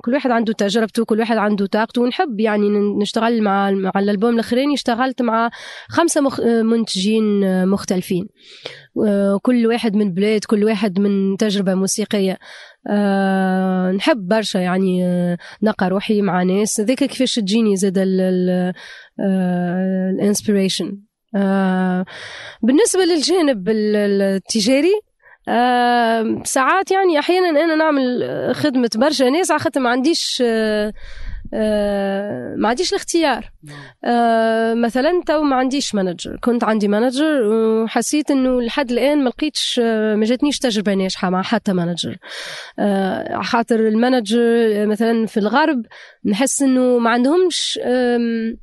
[0.00, 2.68] كل واحد عنده تجربته كل واحد عنده طاقته ونحب يعني
[3.02, 5.50] نشتغل مع مع الألبوم الأخراني اشتغلت مع
[5.88, 6.40] خمسة مخ...
[6.40, 8.28] منتجين مختلفين.
[9.06, 12.38] آه، كل واحد من بلاد كل واحد من تجربة موسيقية.
[12.90, 16.80] آه، نحب برشا يعني آه، نلقى روحي مع ناس.
[16.80, 17.98] ذيك كيفاش تجيني زاد
[20.14, 20.98] الانسبيريشن
[22.62, 25.00] بالنسبة للجانب ال- ال- التجاري
[26.44, 28.24] ساعات يعني أحيانا أنا نعمل
[28.54, 30.92] خدمة برشا ناس على خاطر ما عنديش آه،
[31.54, 33.50] آه، ما عنديش الاختيار.
[34.04, 39.80] آه، مثلا تو ما عنديش manager كنت عندي manager وحسيت إنه لحد الآن ما لقيتش
[39.84, 42.16] آه، ما جاتنيش تجربة ناجحة مع حتى manager
[42.78, 44.38] آه، خاطر ال manager
[44.86, 45.82] مثلا في الغرب
[46.24, 48.56] نحس إنه ما عندهمش آم،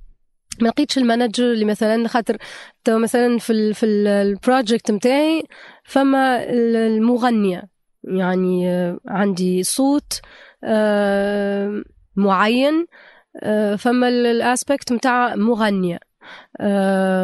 [0.61, 2.37] ما لقيتش ال manager اللي مثلا خاطر
[2.83, 5.43] تو مثلا في ال في ال project نتاعي
[5.83, 7.69] فما ال- المغنية.
[8.03, 10.21] يعني آه، عندي صوت
[10.63, 11.83] آه،
[12.15, 12.85] معين
[13.43, 15.99] آه، فما ال aspect نتاع مغنية.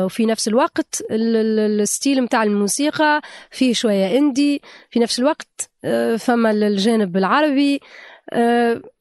[0.06, 3.22] وفي نفس الوقت ال- ال- ال style نتاع الموسيقى
[3.52, 5.70] فيه شوية indie في نفس الوقت
[6.18, 7.80] فما الجانب العربي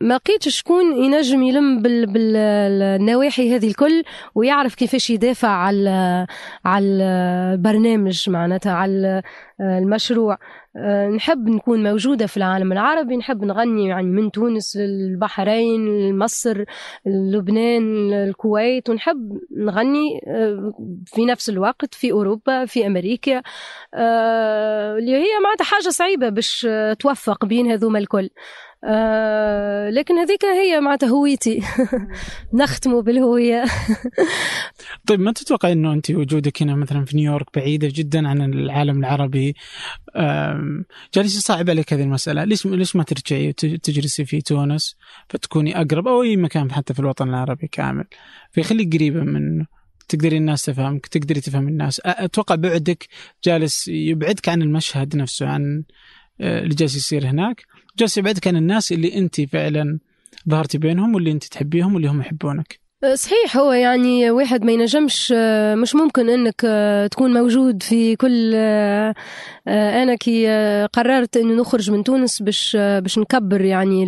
[0.01, 4.03] ما لقيتش شكون ينجم يلم بال- بالنواحي هذه الكل
[4.35, 6.27] ويعرف كيفاش يدافع على
[6.65, 9.23] على البرنامج معناتها على
[9.61, 10.39] المشروع.
[10.79, 16.65] آه، نحب نكون موجودة في العالم العربي نحب نغني يعني من تونس للبحرين لمصر
[17.07, 20.73] لبنان الكويت ونحب نغني آه،
[21.07, 23.43] في نفس الوقت في أوروبا في أمريكا.
[23.95, 28.29] آه، اللي هي معناتها حاجة صعيبة باش آه، توفق بين هذوما الكل.
[28.89, 31.63] آه، لكن هذيك هي معناتها هويتي.
[32.55, 33.65] نختموا بالهوية.
[35.09, 39.55] طيب ما تتوقع إنه أنت وجودك هنا مثلا في نيويورك بعيدة جدا عن العالم العربي؟
[41.15, 42.45] جالس يصعب عليك هذه المسألة.
[42.45, 44.97] ليش ليش ما ترجعي وتجلسي في تونس
[45.29, 48.05] فتكوني أقرب أو أي مكان حتى في الوطن العربي كامل؟
[48.53, 49.67] فيخليك قريبة منه
[50.09, 52.01] تقدري الناس تفهمك تقدري تفهم الناس.
[52.01, 53.09] أ- أتوقع بعدك
[53.45, 55.83] جالس يبعدك عن المشهد نفسه عن
[56.41, 57.65] آه، اللي جالس يصير هناك.
[57.99, 59.99] جالس يبعدك عن الناس اللي أنت فعلا
[60.49, 62.81] ظهرتي بينهم واللي أنت تحبيهم واللي هم يحبونك.
[63.15, 68.55] صحيح هو يعني واحد ما ينجمش آه، مش ممكن إنك آه، تكون موجود في كل
[69.69, 70.47] أنا كي
[70.93, 74.05] قررت إنه نخرج من تونس باش باش نكبر يعني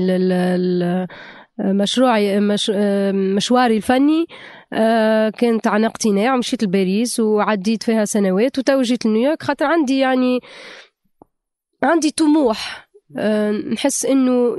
[1.58, 2.70] مشروعي مش
[3.14, 4.26] مشواري الفني.
[5.38, 10.40] كانت عن اقتناع مشيت لباريس وعديت فيها سنوات وتو جيت لنيويورك خاطر عندي يعني
[11.82, 12.87] عندي طموح.
[13.72, 14.56] نحس إنه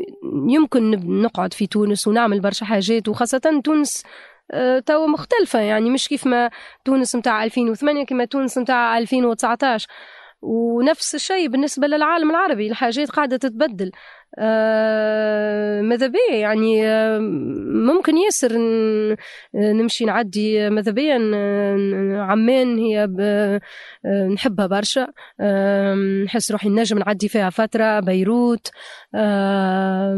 [0.50, 0.92] يمكن
[1.22, 4.04] نقعد في تونس ونعمل برشا حاجات وخاصة تونس
[4.52, 5.60] آه، توا مختلفة.
[5.60, 6.50] يعني مش كيف ما
[6.86, 9.88] تونس متاع 2008 كما تونس متاع 2019
[10.42, 13.92] ونفس الشيء بالنسبة للعالم العربي الحاجات قاعدة تتبدل.
[14.38, 17.20] آه ماذا بيا؟ يعني آه
[17.88, 19.16] ممكن ياسر ن-
[19.56, 21.16] نمشي نعدي ماذا بيا؟
[22.22, 25.08] عمان هي آه، نحبها برشا.
[25.40, 28.00] آه، نحس روحي نجم نعدي فيها فترة.
[28.00, 28.68] بيروت
[29.16, 30.18] آه،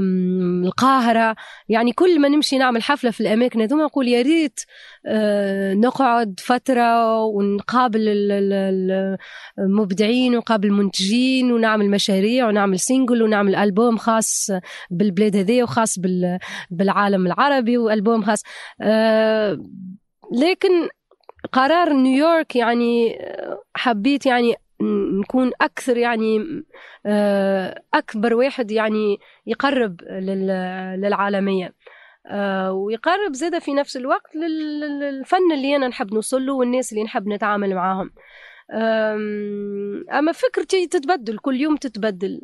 [0.65, 1.35] القاهرة.
[1.69, 4.59] يعني كل ما نمشي نعمل حفلة في الأماكن هذوما نقول يا ريت
[5.05, 9.17] آه، نقعد فترة ونقابل ال- ال- ال-
[9.59, 14.51] المبدعين ونقابل المنتجين ونعمل مشاريع ونعمل سينجل ونعمل ألبوم خاص
[14.91, 16.39] بالبلاد هذه وخاص بال-
[16.71, 18.43] بالعالم العربي وألبوم خاص.
[18.81, 19.57] آه،
[20.41, 20.89] لكن
[21.51, 24.55] قرار نيويورك يعني آه، حبيت يعني
[25.21, 26.63] نكون أكثر يعني
[27.05, 31.73] آه، أكبر واحد يعني يقرب لل- للعالمية.
[32.27, 37.03] آه، ويقرب زادة في نفس الوقت لل- للفن اللي أنا نحب نوصل له والناس اللي
[37.03, 38.11] نحب نتعامل معاهم.
[40.13, 42.41] أما فكرتي تتبدل كل يوم تتبدل.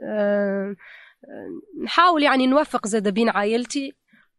[1.84, 3.94] نحاول يعني نوفق زادة بين عائلتي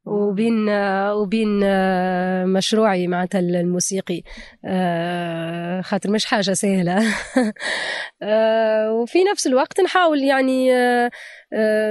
[0.05, 0.69] وبين
[1.11, 4.23] وبين آه، مشروعي معناتها الموسيقي.
[4.65, 6.99] آه، خاطر مش حاجة سهلة.
[8.23, 10.71] آه، وفي نفس الوقت نحاول يعني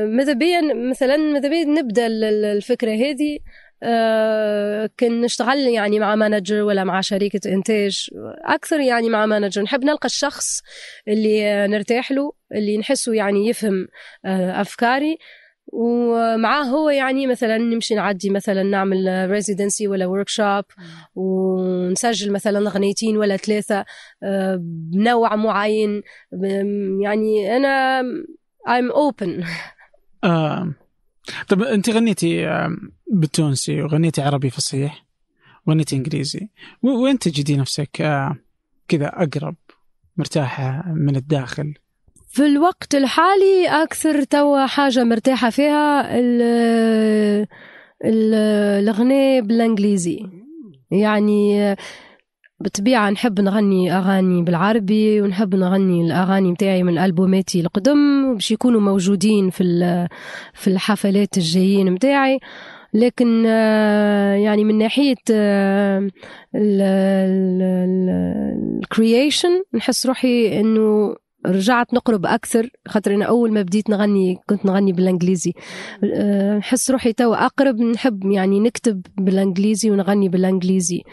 [0.05, 3.39] ماذا بيا مثلا ماذا بيا نبدأ ال- ال- الفكرة هذه.
[3.83, 8.09] آه، كان نشتغل يعني مع manager ولا مع شركة إنتاج.
[8.45, 9.61] أكثر يعني مع manager.
[9.61, 10.61] نحب نلقى الشخص
[11.07, 13.87] اللي نرتاح له اللي نحسه يعني يفهم
[14.25, 15.17] آه، أفكاري.
[15.73, 20.63] ومعاه هو يعني مثلا نمشي نعدي مثلا نعمل residency ولا workshop
[21.15, 23.85] ونسجل مثلا أغنيتين ولا ثلاثة
[24.23, 26.01] آه، بنوع معين.
[27.03, 28.01] يعني أنا
[28.67, 29.45] I'm open.
[30.23, 30.73] آه.
[31.47, 32.47] طب انت غنيتي
[33.11, 35.05] بالتونسي وغنيتي عربي فصيح
[35.67, 36.49] وغنيتي انجليزي
[36.83, 38.35] وين تجدي نفسك آه،
[38.87, 39.55] كذا أقرب
[40.17, 41.73] مرتاحة من الداخل؟
[42.29, 47.47] في الوقت الحالي أكثر توا حاجة مرتاحة فيها ال-
[48.05, 48.33] ال-
[48.83, 50.19] الأغنية بالإنجليزي.
[50.91, 51.75] يعني
[52.59, 59.49] بالطبيعة نحب نغني أغاني بالعربي ونحب نغني الأغاني متاعي من ألبوماتي القدم باش يكونوا موجودين
[59.49, 59.63] في
[60.53, 62.39] في الحفلات الجايين متاعي.
[62.93, 65.15] لكن آه، يعني من ناحية
[68.83, 74.91] الكرييشن نحس روحي إنه رجعت نقرب أكثر خاطر أنا أول ما بديت نغني كنت نغني
[74.91, 75.53] بالإنجليزي.
[76.03, 81.03] أه، نحس روحي توا أقرب نحب يعني نكتب بالإنجليزي ونغني بالإنجليزي.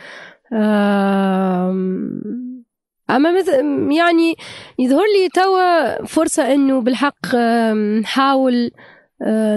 [3.11, 3.53] أما مثل
[3.99, 4.35] يعني
[4.79, 7.37] يظهر لي توا فرصة إنه بالحق
[8.01, 8.71] نحاول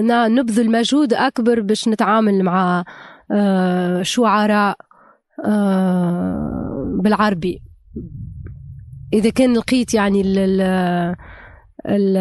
[0.03, 2.83] نا- نبذل مجهود أكبر باش نتعامل مع
[3.31, 4.75] أه، شعراء
[5.45, 7.61] أه، بالعربي.
[9.13, 10.61] إذا كان لقيت يعني ال ال
[11.87, 12.17] ال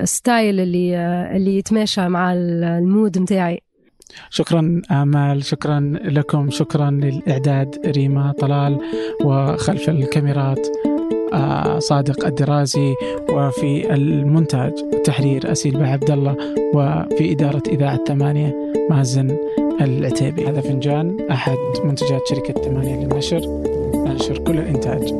[0.00, 0.96] ال style اللي
[1.36, 3.60] اللي يتماشى مع ال mood متاعي.
[4.30, 8.80] شكرا آمال شكرا لكم شكرا للإعداد ريما طلال
[9.24, 10.66] وخلف الكاميرات
[11.32, 12.94] آه، صادق الدرازي
[13.32, 16.36] وفي المونتاج والتحرير أسيل عبد الله
[16.74, 19.36] وفي إدارة إذاعة ثمانية مازن
[19.80, 20.48] العتيبي.
[20.48, 23.40] هذا فنجان أحد منتجات شركة ثمانية للنشر.
[23.94, 25.14] ننشر كل الإنتاج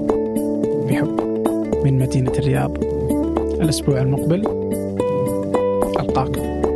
[0.89, 1.21] بحب
[1.85, 2.85] من مدينة الرياض.
[3.61, 4.47] الأسبوع المقبل
[6.01, 6.70] ألقاكم.